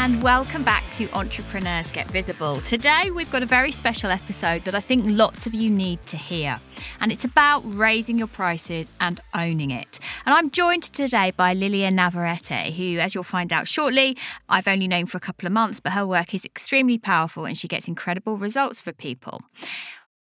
and 0.00 0.22
welcome 0.22 0.64
back 0.64 0.90
to 0.90 1.06
Entrepreneurs 1.10 1.90
Get 1.90 2.10
Visible. 2.10 2.62
Today 2.62 3.10
we've 3.10 3.30
got 3.30 3.42
a 3.42 3.46
very 3.46 3.70
special 3.70 4.10
episode 4.10 4.64
that 4.64 4.74
I 4.74 4.80
think 4.80 5.04
lots 5.06 5.44
of 5.44 5.52
you 5.52 5.68
need 5.68 6.06
to 6.06 6.16
hear. 6.16 6.58
And 7.00 7.12
it's 7.12 7.26
about 7.26 7.60
raising 7.66 8.16
your 8.16 8.26
prices 8.26 8.88
and 8.98 9.20
owning 9.34 9.70
it. 9.70 9.98
And 10.24 10.34
I'm 10.34 10.50
joined 10.50 10.84
today 10.84 11.32
by 11.32 11.52
Lilia 11.52 11.90
Navarrete, 11.90 12.72
who, 12.72 12.98
as 12.98 13.14
you'll 13.14 13.24
find 13.24 13.52
out 13.52 13.68
shortly, 13.68 14.16
I've 14.48 14.66
only 14.66 14.88
known 14.88 15.04
for 15.04 15.18
a 15.18 15.20
couple 15.20 15.46
of 15.46 15.52
months, 15.52 15.80
but 15.80 15.92
her 15.92 16.06
work 16.06 16.32
is 16.32 16.46
extremely 16.46 16.96
powerful 16.96 17.44
and 17.44 17.58
she 17.58 17.68
gets 17.68 17.86
incredible 17.86 18.38
results 18.38 18.80
for 18.80 18.92
people. 18.92 19.42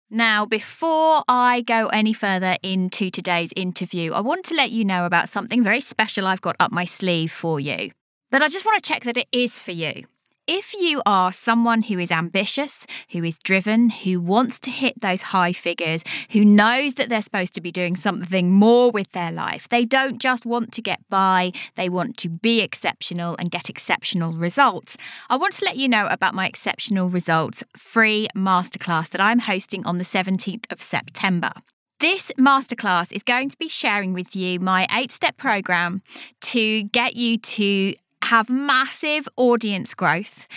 Now, 0.09 0.45
before 0.45 1.23
I 1.30 1.61
go 1.61 1.88
any 1.88 2.11
further 2.11 2.58
into 2.64 3.09
today's 3.09 3.53
interview, 3.55 4.11
I 4.11 4.20
want 4.20 4.44
to 4.48 4.55
let 4.55 4.72
you 4.72 4.84
know 4.84 5.05
about 5.05 5.30
something 5.30 5.64
very 5.64 5.80
special 5.80 6.27
I've 6.27 6.41
got 6.41 6.58
up 6.59 6.73
my 6.73 6.84
sleeve 6.84 7.31
for 7.31 7.61
you. 7.61 7.91
But 8.34 8.42
I 8.42 8.48
just 8.48 8.66
want 8.66 8.84
to 8.84 8.88
check 8.88 9.04
that 9.04 9.16
it 9.16 9.28
is 9.32 9.60
for 9.60 9.70
you. 9.70 10.05
If 10.48 10.73
you 10.73 11.04
are 11.05 11.32
someone 11.32 11.84
who 11.84 12.00
is 12.00 12.12
ambitious, 12.12 12.88
who 13.09 13.23
is 13.23 13.38
driven, 13.38 13.92
who 13.92 14.20
wants 14.20 14.59
to 14.62 14.72
hit 14.72 15.00
those 15.00 15.22
high 15.22 15.54
figures, 15.54 16.04
who 16.32 16.44
knows 16.44 16.96
that 16.96 17.09
they're 17.09 17.22
supposed 17.22 17.54
to 17.54 17.62
be 17.62 17.72
doing 17.72 17.96
something 17.96 18.50
more 18.50 18.90
with 18.90 19.12
their 19.12 19.31
life, 19.31 19.70
they 19.70 19.86
don't 19.86 20.17
just 20.17 20.48
want 20.48 20.73
to 20.73 20.81
get 20.81 21.08
by, 21.09 21.52
they 21.75 21.90
want 21.90 22.17
to 22.17 22.30
be 22.30 22.62
exceptional 22.62 23.36
and 23.38 23.52
get 23.52 23.70
exceptional 23.70 24.34
results. 24.34 24.97
I 25.30 25.38
want 25.38 25.53
to 25.58 25.66
let 25.66 25.78
you 25.78 25.88
know 25.88 26.08
about 26.08 26.34
my 26.34 26.47
exceptional 26.47 27.09
results 27.09 27.62
free 27.78 28.30
masterclass 28.36 29.12
that 29.12 29.22
I'm 29.22 29.42
hosting 29.42 29.86
on 29.86 30.00
the 30.00 30.03
17th 30.03 30.66
of 30.72 30.81
September. 30.81 31.52
This 32.00 32.31
masterclass 32.38 33.14
is 33.14 33.23
going 33.23 33.47
to 33.50 33.58
be 33.58 33.70
sharing 33.70 34.12
with 34.12 34.36
you 34.36 34.59
my 34.59 34.88
eight 34.92 35.12
step 35.12 35.38
program 35.38 36.02
to 36.42 36.84
get 36.84 37.16
you 37.16 37.38
to 37.38 37.94
have 38.34 38.50
massive 38.50 39.30
audience 39.38 39.94
growth 39.94 40.48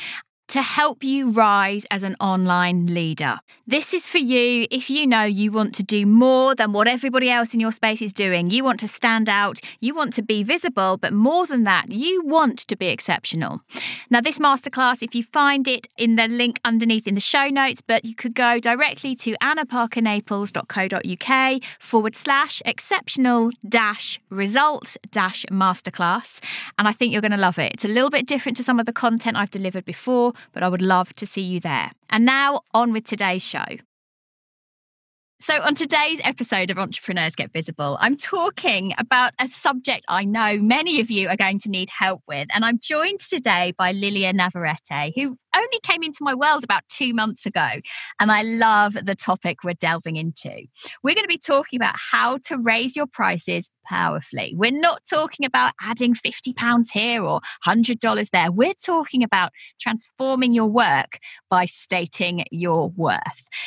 to 0.48 0.62
help 0.62 1.02
you 1.02 1.30
rise 1.30 1.84
as 1.90 2.02
an 2.02 2.16
online 2.20 2.86
leader. 2.86 3.38
This 3.66 3.92
is 3.92 4.06
for 4.06 4.18
you 4.18 4.66
if 4.70 4.88
you 4.88 5.06
know 5.06 5.24
you 5.24 5.50
want 5.50 5.74
to 5.76 5.82
do 5.82 6.06
more 6.06 6.54
than 6.54 6.72
what 6.72 6.86
everybody 6.86 7.28
else 7.28 7.52
in 7.52 7.60
your 7.60 7.72
space 7.72 8.00
is 8.00 8.12
doing. 8.12 8.50
You 8.50 8.62
want 8.62 8.78
to 8.80 8.88
stand 8.88 9.28
out, 9.28 9.58
you 9.80 9.94
want 9.94 10.12
to 10.14 10.22
be 10.22 10.44
visible, 10.44 10.96
but 10.96 11.12
more 11.12 11.46
than 11.46 11.64
that, 11.64 11.90
you 11.90 12.24
want 12.24 12.60
to 12.60 12.76
be 12.76 12.86
exceptional. 12.88 13.62
Now, 14.08 14.20
this 14.20 14.38
masterclass, 14.38 15.02
if 15.02 15.12
you 15.14 15.22
find 15.24 15.66
it 15.66 15.88
in 15.96 16.16
the 16.16 16.28
link 16.28 16.60
underneath 16.64 17.08
in 17.08 17.14
the 17.14 17.20
show 17.20 17.48
notes, 17.48 17.80
but 17.80 18.04
you 18.04 18.14
could 18.14 18.34
go 18.34 18.60
directly 18.60 19.16
to 19.16 19.32
annaparkernaples.co.uk 19.42 21.62
forward 21.80 22.14
slash 22.14 22.62
exceptional 22.64 23.50
dash 23.68 24.20
results 24.30 24.96
dash 25.10 25.44
masterclass. 25.50 26.38
And 26.78 26.86
I 26.86 26.92
think 26.92 27.12
you're 27.12 27.20
going 27.20 27.32
to 27.32 27.36
love 27.36 27.58
it. 27.58 27.72
It's 27.74 27.84
a 27.84 27.88
little 27.88 28.10
bit 28.10 28.26
different 28.26 28.56
to 28.58 28.62
some 28.62 28.78
of 28.78 28.86
the 28.86 28.92
content 28.92 29.36
I've 29.36 29.50
delivered 29.50 29.84
before 29.84 30.34
but 30.52 30.62
I 30.62 30.68
would 30.68 30.82
love 30.82 31.14
to 31.16 31.26
see 31.26 31.42
you 31.42 31.60
there. 31.60 31.92
And 32.10 32.24
now 32.24 32.60
on 32.72 32.92
with 32.92 33.04
today's 33.04 33.44
show. 33.44 33.64
So, 35.42 35.60
on 35.60 35.74
today's 35.74 36.18
episode 36.24 36.70
of 36.70 36.78
Entrepreneurs 36.78 37.36
Get 37.36 37.52
Visible, 37.52 37.98
I'm 38.00 38.16
talking 38.16 38.94
about 38.98 39.34
a 39.38 39.48
subject 39.48 40.06
I 40.08 40.24
know 40.24 40.58
many 40.58 40.98
of 40.98 41.10
you 41.10 41.28
are 41.28 41.36
going 41.36 41.60
to 41.60 41.68
need 41.68 41.90
help 41.90 42.22
with. 42.26 42.48
And 42.54 42.64
I'm 42.64 42.80
joined 42.80 43.20
today 43.20 43.74
by 43.76 43.92
Lilia 43.92 44.32
Navarrete, 44.32 45.12
who 45.14 45.36
only 45.56 45.80
came 45.82 46.02
into 46.02 46.18
my 46.22 46.34
world 46.34 46.64
about 46.64 46.82
two 46.88 47.14
months 47.14 47.46
ago. 47.46 47.66
And 48.20 48.30
I 48.30 48.42
love 48.42 48.94
the 48.94 49.14
topic 49.14 49.64
we're 49.64 49.74
delving 49.74 50.16
into. 50.16 50.66
We're 51.02 51.14
going 51.14 51.24
to 51.24 51.28
be 51.28 51.38
talking 51.38 51.78
about 51.78 51.94
how 51.96 52.38
to 52.46 52.58
raise 52.58 52.96
your 52.96 53.06
prices 53.06 53.68
powerfully. 53.86 54.54
We're 54.56 54.72
not 54.72 55.02
talking 55.08 55.46
about 55.46 55.72
adding 55.80 56.14
£50 56.14 56.86
here 56.92 57.22
or 57.22 57.40
$100 57.66 58.30
there. 58.30 58.50
We're 58.50 58.74
talking 58.74 59.22
about 59.22 59.52
transforming 59.80 60.52
your 60.52 60.66
work 60.66 61.18
by 61.50 61.66
stating 61.66 62.44
your 62.50 62.90
worth. 62.90 63.20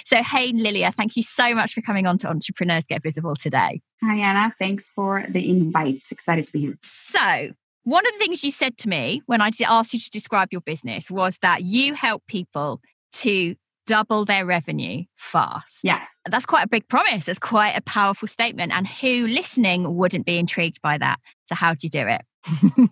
So, 0.05 0.21
hey, 0.21 0.51
Lilia, 0.51 0.91
thank 0.91 1.15
you 1.15 1.23
so 1.23 1.55
much 1.55 1.73
for 1.73 1.81
coming 1.81 2.05
on 2.05 2.17
to 2.19 2.27
Entrepreneurs 2.27 2.83
Get 2.87 3.03
Visible 3.03 3.35
today. 3.35 3.81
Hi, 4.03 4.17
Anna. 4.17 4.53
Thanks 4.59 4.91
for 4.91 5.25
the 5.27 5.49
invite. 5.49 6.03
Excited 6.11 6.45
to 6.45 6.51
be 6.51 6.59
here. 6.61 6.77
So, 7.09 7.51
one 7.89 8.05
of 8.05 8.13
the 8.13 8.19
things 8.19 8.43
you 8.43 8.51
said 8.51 8.77
to 8.77 8.87
me 8.87 9.23
when 9.25 9.41
I 9.41 9.49
asked 9.65 9.93
you 9.93 9.99
to 9.99 10.09
describe 10.11 10.49
your 10.51 10.61
business 10.61 11.09
was 11.09 11.37
that 11.41 11.63
you 11.63 11.95
help 11.95 12.21
people 12.27 12.81
to 13.13 13.55
double 13.87 14.25
their 14.25 14.45
revenue 14.45 15.05
fast. 15.17 15.79
Yes. 15.83 16.19
That's 16.29 16.45
quite 16.45 16.65
a 16.65 16.69
big 16.69 16.87
promise. 16.87 17.27
It's 17.27 17.39
quite 17.39 17.71
a 17.71 17.81
powerful 17.81 18.27
statement. 18.27 18.71
And 18.71 18.87
who 18.87 19.25
listening 19.27 19.95
wouldn't 19.95 20.27
be 20.27 20.37
intrigued 20.37 20.79
by 20.83 20.99
that? 20.99 21.17
So, 21.45 21.55
how 21.55 21.73
do 21.73 21.79
you 21.81 21.89
do 21.89 22.07
it? 22.07 22.21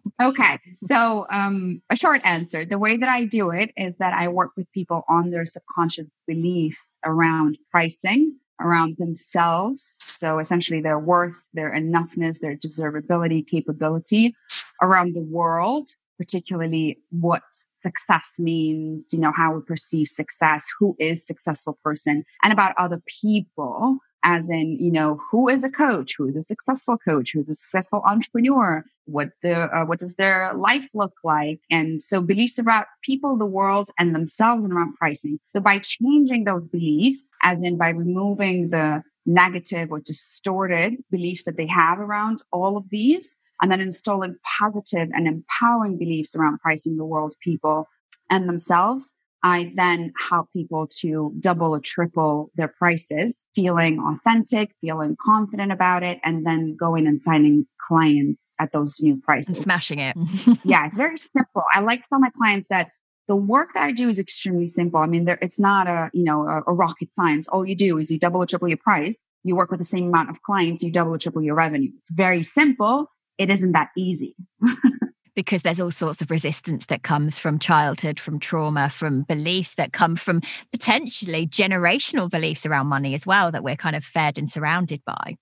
okay. 0.21 0.59
So, 0.73 1.27
um, 1.29 1.83
a 1.91 1.95
short 1.95 2.21
answer 2.23 2.65
the 2.65 2.79
way 2.79 2.97
that 2.97 3.07
I 3.07 3.25
do 3.25 3.51
it 3.51 3.69
is 3.77 3.97
that 3.97 4.13
I 4.13 4.27
work 4.29 4.53
with 4.57 4.71
people 4.71 5.03
on 5.07 5.29
their 5.29 5.45
subconscious 5.45 6.09
beliefs 6.25 6.97
around 7.05 7.59
pricing 7.69 8.35
around 8.59 8.97
themselves. 8.97 10.01
So 10.07 10.39
essentially 10.39 10.81
their 10.81 10.99
worth, 10.99 11.47
their 11.53 11.71
enoughness, 11.71 12.39
their 12.39 12.55
deservability, 12.55 13.47
capability 13.47 14.35
around 14.81 15.13
the 15.13 15.23
world, 15.23 15.89
particularly 16.17 16.99
what 17.11 17.43
success 17.71 18.35
means, 18.39 19.13
you 19.13 19.19
know, 19.19 19.31
how 19.35 19.53
we 19.53 19.61
perceive 19.61 20.07
success, 20.07 20.67
who 20.79 20.95
is 20.99 21.25
successful 21.25 21.77
person 21.83 22.23
and 22.43 22.51
about 22.51 22.73
other 22.77 23.01
people 23.21 23.99
as 24.23 24.49
in, 24.49 24.77
you 24.79 24.91
know, 24.91 25.19
who 25.31 25.47
is 25.47 25.63
a 25.63 25.71
coach? 25.71 26.15
Who 26.17 26.27
is 26.27 26.35
a 26.35 26.41
successful 26.41 26.97
coach? 26.97 27.31
Who 27.33 27.41
is 27.41 27.49
a 27.49 27.55
successful 27.55 28.01
entrepreneur? 28.05 28.83
What 29.05 29.29
the 29.41 29.73
uh, 29.75 29.85
what 29.85 29.99
does 29.99 30.15
their 30.15 30.53
life 30.53 30.89
look 30.93 31.13
like? 31.23 31.59
And 31.69 32.01
so 32.01 32.21
beliefs 32.21 32.57
about 32.57 32.87
people, 33.03 33.37
the 33.37 33.45
world, 33.45 33.89
and 33.97 34.13
themselves, 34.13 34.65
and 34.65 34.73
around 34.73 34.95
pricing. 34.95 35.39
So 35.53 35.61
by 35.61 35.79
changing 35.79 36.43
those 36.43 36.67
beliefs, 36.67 37.31
as 37.43 37.63
in 37.63 37.77
by 37.77 37.89
removing 37.89 38.69
the 38.69 39.03
negative 39.25 39.91
or 39.91 39.99
distorted 39.99 40.95
beliefs 41.11 41.43
that 41.43 41.57
they 41.57 41.67
have 41.67 41.99
around 41.99 42.39
all 42.51 42.77
of 42.77 42.89
these, 42.89 43.37
and 43.61 43.71
then 43.71 43.81
installing 43.81 44.35
positive 44.59 45.09
and 45.13 45.27
empowering 45.27 45.97
beliefs 45.97 46.35
around 46.35 46.59
pricing 46.59 46.97
the 46.97 47.05
world, 47.05 47.33
people, 47.41 47.87
and 48.29 48.47
themselves, 48.47 49.15
I 49.43 49.71
then 49.75 50.13
help 50.29 50.47
people 50.51 50.87
to 51.01 51.33
double 51.39 51.75
or 51.75 51.79
triple 51.79 52.49
their 52.55 52.67
prices, 52.67 53.45
feeling 53.53 53.99
authentic, 53.99 54.73
feeling 54.81 55.15
confident 55.21 55.71
about 55.71 56.03
it, 56.03 56.19
and 56.23 56.45
then 56.45 56.75
going 56.75 57.07
and 57.07 57.21
signing 57.21 57.67
clients 57.81 58.51
at 58.59 58.71
those 58.71 58.99
new 59.01 59.19
prices. 59.21 59.55
And 59.55 59.63
smashing 59.63 59.99
it. 59.99 60.15
yeah, 60.63 60.85
it's 60.87 60.97
very 60.97 61.17
simple. 61.17 61.63
I 61.73 61.81
like 61.81 62.01
to 62.01 62.09
tell 62.09 62.19
my 62.19 62.31
clients 62.31 62.67
that 62.69 62.89
the 63.27 63.35
work 63.35 63.69
that 63.73 63.83
I 63.83 63.91
do 63.91 64.09
is 64.09 64.19
extremely 64.19 64.67
simple. 64.67 64.99
I 64.99 65.05
mean, 65.05 65.25
there, 65.25 65.37
it's 65.41 65.59
not 65.59 65.87
a, 65.87 66.09
you 66.13 66.23
know, 66.23 66.47
a, 66.47 66.63
a 66.67 66.73
rocket 66.73 67.09
science. 67.13 67.47
All 67.47 67.65
you 67.65 67.75
do 67.75 67.97
is 67.97 68.09
you 68.09 68.17
double 68.17 68.41
or 68.41 68.45
triple 68.45 68.69
your 68.69 68.77
price. 68.77 69.17
You 69.43 69.55
work 69.55 69.69
with 69.69 69.79
the 69.79 69.85
same 69.85 70.07
amount 70.07 70.29
of 70.29 70.41
clients, 70.41 70.81
you 70.81 70.91
double 70.91 71.13
or 71.13 71.17
triple 71.17 71.41
your 71.41 71.55
revenue. 71.55 71.91
It's 71.99 72.11
very 72.11 72.41
simple. 72.41 73.07
It 73.37 73.49
isn't 73.49 73.73
that 73.73 73.89
easy. 73.95 74.35
because 75.37 75.61
there's 75.61 75.79
all 75.79 75.91
sorts 75.91 76.19
of 76.19 76.31
resistance 76.31 76.87
that 76.87 77.03
comes 77.03 77.37
from 77.37 77.59
childhood, 77.59 78.19
from 78.19 78.39
trauma, 78.39 78.89
from 78.89 79.21
beliefs 79.21 79.75
that 79.75 79.93
come 79.93 80.15
from 80.15 80.41
potentially 80.71 81.45
generational 81.45 82.27
beliefs 82.27 82.65
around 82.65 82.87
money 82.87 83.13
as 83.13 83.23
well 83.23 83.51
that 83.51 83.63
we're 83.63 83.75
kind 83.75 83.95
of 83.95 84.03
fed 84.03 84.39
and 84.39 84.51
surrounded 84.51 84.99
by. 85.05 85.37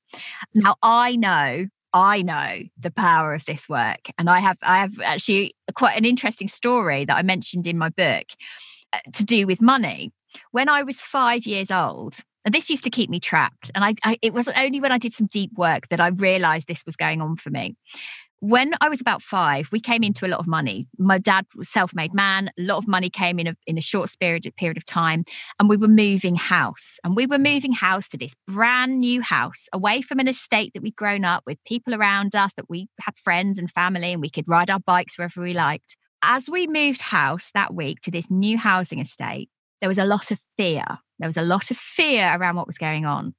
Now, 0.53 0.75
I 0.83 1.15
know 1.15 1.67
I 1.93 2.23
know 2.23 2.59
the 2.77 2.91
power 2.91 3.33
of 3.33 3.45
this 3.45 3.69
work. 3.69 4.09
And 4.17 4.29
I 4.29 4.41
have 4.41 4.57
I 4.61 4.79
have 4.79 4.91
actually 5.01 5.55
quite 5.75 5.97
an 5.97 6.03
interesting 6.03 6.49
story 6.49 7.05
that 7.05 7.15
I 7.15 7.21
mentioned 7.21 7.65
in 7.65 7.77
my 7.77 7.87
book 7.87 8.25
uh, 8.91 8.99
to 9.13 9.23
do 9.23 9.47
with 9.47 9.61
money. 9.61 10.11
When 10.51 10.67
I 10.67 10.83
was 10.83 10.99
five 10.99 11.45
years 11.45 11.71
old, 11.71 12.17
and 12.43 12.53
this 12.53 12.69
used 12.69 12.83
to 12.83 12.89
keep 12.89 13.09
me 13.09 13.21
trapped. 13.21 13.71
And 13.73 13.85
I, 13.85 13.95
I, 14.03 14.19
it 14.21 14.33
wasn't 14.33 14.59
only 14.59 14.81
when 14.81 14.91
I 14.91 14.97
did 14.97 15.13
some 15.13 15.27
deep 15.27 15.51
work 15.57 15.87
that 15.87 16.01
I 16.01 16.09
realized 16.09 16.67
this 16.67 16.85
was 16.85 16.97
going 16.97 17.21
on 17.21 17.37
for 17.37 17.49
me 17.49 17.77
when 18.49 18.73
I 18.79 18.89
was 18.89 19.01
about 19.01 19.23
five, 19.23 19.69
we 19.71 19.79
came 19.79 20.03
into 20.03 20.25
a 20.25 20.29
lot 20.29 20.39
of 20.39 20.45
money. 20.45 20.87
My 20.99 21.17
dad 21.17 21.47
was 21.55 21.67
self-made 21.67 22.13
man. 22.13 22.51
A 22.59 22.61
lot 22.61 22.77
of 22.77 22.87
money 22.87 23.09
came 23.09 23.39
in 23.39 23.47
a, 23.47 23.55
in 23.65 23.77
a 23.77 23.81
short 23.81 24.13
period, 24.19 24.51
period 24.55 24.77
of 24.77 24.85
time. 24.85 25.25
And 25.59 25.67
we 25.67 25.77
were 25.77 25.87
moving 25.87 26.35
house. 26.35 26.99
And 27.03 27.15
we 27.15 27.25
were 27.25 27.39
moving 27.39 27.71
house 27.71 28.07
to 28.09 28.17
this 28.17 28.33
brand 28.47 28.99
new 28.99 29.21
house 29.21 29.67
away 29.73 30.03
from 30.03 30.19
an 30.19 30.27
estate 30.27 30.73
that 30.73 30.83
we'd 30.83 30.95
grown 30.95 31.25
up 31.25 31.43
with 31.47 31.57
people 31.65 31.95
around 31.95 32.35
us, 32.35 32.51
that 32.55 32.69
we 32.69 32.87
had 33.01 33.15
friends 33.23 33.57
and 33.57 33.71
family, 33.71 34.13
and 34.13 34.21
we 34.21 34.29
could 34.29 34.47
ride 34.47 34.69
our 34.69 34.79
bikes 34.79 35.17
wherever 35.17 35.41
we 35.41 35.53
liked. 35.53 35.97
As 36.21 36.47
we 36.47 36.67
moved 36.67 37.01
house 37.01 37.49
that 37.55 37.73
week 37.73 38.01
to 38.01 38.11
this 38.11 38.29
new 38.29 38.59
housing 38.59 38.99
estate, 38.99 39.49
there 39.81 39.89
was 39.89 39.97
a 39.97 40.05
lot 40.05 40.29
of 40.29 40.39
fear. 40.55 40.85
There 41.17 41.27
was 41.27 41.37
a 41.37 41.41
lot 41.41 41.71
of 41.71 41.77
fear 41.77 42.35
around 42.35 42.57
what 42.57 42.67
was 42.67 42.77
going 42.77 43.05
on. 43.05 43.33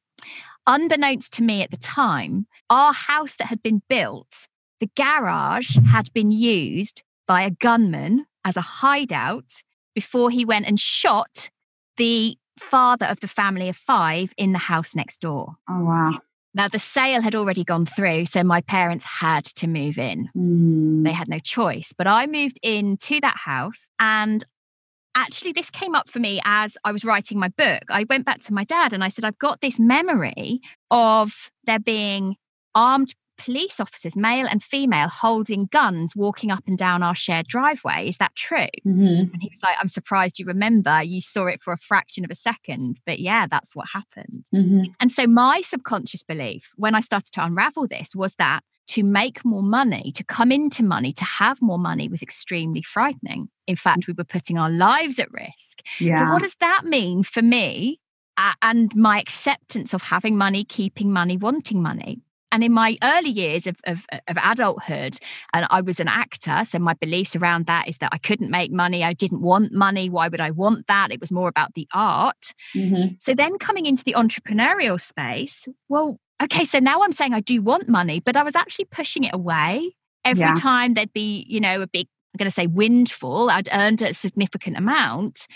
Unbeknownst 0.67 1.33
to 1.35 1.43
me 1.43 1.63
at 1.63 1.71
the 1.71 1.77
time, 1.77 2.49
our 2.71 2.93
house 2.93 3.37
that 3.39 3.47
had 3.47 3.63
been 3.63 3.83
built, 3.89 4.49
the 4.81 4.91
garage 4.97 5.77
had 5.91 6.13
been 6.13 6.31
used 6.31 7.03
by 7.27 7.43
a 7.43 7.51
gunman 7.51 8.27
as 8.45 8.57
a 8.57 8.61
hideout 8.61 9.63
before 9.95 10.31
he 10.31 10.45
went 10.45 10.67
and 10.67 10.79
shot 10.79 11.51
the 11.97 12.37
father 12.61 13.07
of 13.07 13.21
the 13.21 13.29
family 13.29 13.69
of 13.69 13.77
five 13.77 14.33
in 14.37 14.53
the 14.53 14.59
house 14.59 14.95
next 14.95 15.21
door. 15.21 15.57
Oh, 15.69 15.85
wow. 15.85 16.19
Now, 16.55 16.69
the 16.69 16.79
sale 16.79 17.21
had 17.21 17.35
already 17.35 17.65
gone 17.65 17.85
through, 17.85 18.27
so 18.27 18.43
my 18.43 18.63
parents 18.63 19.05
had 19.05 19.45
to 19.57 19.67
move 19.67 19.99
in. 19.99 20.31
Mm. 20.35 21.05
They 21.05 21.13
had 21.13 21.29
no 21.29 21.39
choice. 21.39 21.93
But 21.97 22.07
I 22.07 22.27
moved 22.27 22.59
into 22.63 23.21
that 23.21 23.37
house, 23.37 23.89
and 24.01 24.43
actually, 25.15 25.53
this 25.53 25.71
came 25.71 25.95
up 25.95 26.09
for 26.09 26.19
me 26.19 26.41
as 26.47 26.79
I 26.83 26.93
was 26.93 27.05
writing 27.05 27.39
my 27.39 27.49
book. 27.49 27.83
I 27.91 28.07
went 28.09 28.25
back 28.25 28.43
to 28.45 28.55
my 28.55 28.65
dad 28.65 28.95
and 28.95 29.05
I 29.05 29.09
said, 29.09 29.25
I've 29.25 29.39
got 29.39 29.61
this 29.61 29.79
memory 29.79 30.61
of 30.91 31.51
there 31.65 31.79
being 31.79 32.37
armed 32.75 33.15
police 33.37 33.81
officers, 33.81 34.17
male 34.17 34.47
and 34.47 34.63
female, 34.63 35.09
holding 35.09 35.67
guns 35.67 36.15
walking 36.17 36.51
up 36.51 36.65
and 36.67 36.77
down 36.79 37.03
our 37.03 37.15
shared 37.15 37.47
driveway. 37.47 38.09
Is 38.09 38.19
that 38.19 38.35
true? 38.35 38.67
Mhm. 38.87 39.33
And 39.33 39.43
he 39.43 39.49
was 39.49 39.61
like, 39.63 39.77
I'm 39.81 39.89
surprised 39.89 40.39
you 40.39 40.47
remember. 40.47 41.03
You 41.03 41.21
saw 41.21 41.47
it 41.47 41.63
for 41.63 41.73
a 41.73 41.79
fraction 41.79 42.25
of 42.25 42.31
a 42.31 42.35
second. 42.35 42.99
But 43.07 43.21
yeah, 43.21 43.47
that's 43.47 43.75
what 43.75 43.87
happened. 43.93 44.47
Mhm. 44.55 44.95
And 45.01 45.11
so 45.11 45.27
my 45.27 45.61
subconscious 45.63 46.23
belief 46.23 46.71
when 46.77 46.95
I 46.95 47.01
started 47.01 47.33
to 47.35 47.45
unravel 47.45 47.87
this 47.87 48.15
was 48.15 48.35
that 48.37 48.63
to 48.89 49.03
make 49.03 49.45
more 49.45 49.63
money, 49.63 50.13
to 50.15 50.23
come 50.23 50.53
into 50.53 50.83
money, 50.85 51.13
to 51.13 51.25
have 51.25 51.61
more 51.61 51.79
money 51.79 52.09
was 52.09 52.23
extremely 52.23 52.83
frightening. 52.83 53.49
In 53.67 53.75
fact, 53.77 54.07
we 54.07 54.15
were 54.17 54.25
putting 54.25 54.59
our 54.59 54.71
lives 54.71 55.19
at 55.19 55.31
risk. 55.33 55.81
Yeah. 55.99 56.21
So, 56.21 56.33
what 56.33 56.43
does 56.43 56.55
that 56.61 56.85
mean 56.85 57.25
for 57.25 57.43
me 57.43 58.01
uh, 58.37 58.53
and 58.63 58.95
my 58.95 59.19
acceptance 59.19 59.93
of 59.93 60.03
having 60.03 60.37
money, 60.39 60.65
keeping 60.65 61.13
money, 61.13 61.37
wanting 61.37 61.83
money? 61.83 62.21
And 62.57 62.65
in 62.65 62.73
my 62.73 62.97
early 63.03 63.29
years 63.29 63.67
of, 63.67 63.77
of, 63.85 64.07
of 64.11 64.39
adulthood, 64.43 65.19
and 65.53 65.67
I 65.69 65.83
was 65.83 66.01
an 66.01 66.09
actor, 66.09 66.65
so 66.67 66.79
my 66.79 66.95
beliefs 66.95 67.37
around 67.37 67.67
that 67.67 67.87
is 67.87 67.99
that 67.99 68.09
I 68.15 68.17
couldn't 68.17 68.51
make 68.51 68.73
money, 68.73 69.05
I 69.05 69.13
didn't 69.13 69.43
want 69.43 69.73
money. 69.73 70.09
Why 70.09 70.29
would 70.29 70.41
I 70.41 70.53
want 70.53 70.87
that? 70.87 71.13
It 71.13 71.21
was 71.21 71.31
more 71.31 71.49
about 71.51 71.75
the 71.75 71.87
art. 71.93 72.55
Mhm. 72.75 73.23
So 73.23 73.35
then 73.35 73.59
coming 73.59 73.85
into 73.85 74.05
the 74.05 74.15
entrepreneurial 74.15 74.99
space, 74.99 75.69
well, 75.91 76.17
okay, 76.43 76.65
so 76.65 76.79
now 76.79 77.03
I'm 77.03 77.13
saying 77.13 77.35
I 77.35 77.41
do 77.41 77.61
want 77.61 77.91
money, 77.91 78.21
but 78.21 78.39
I 78.39 78.43
was 78.43 78.57
actually 78.57 78.87
pushing 78.87 79.25
it 79.25 79.35
away. 79.35 79.95
Every 80.25 80.41
Yeah. 80.41 80.55
time 80.55 80.95
there'd 80.95 81.13
be, 81.13 81.45
you 81.47 81.61
know, 81.61 81.83
a 81.83 81.87
big, 81.87 82.07
I'm 82.33 82.39
going 82.39 82.51
to 82.51 82.55
say 82.55 82.67
windfall, 82.67 83.51
I'd 83.51 83.69
earned 83.71 84.01
a 84.01 84.15
significant 84.15 84.79
amount, 84.79 85.47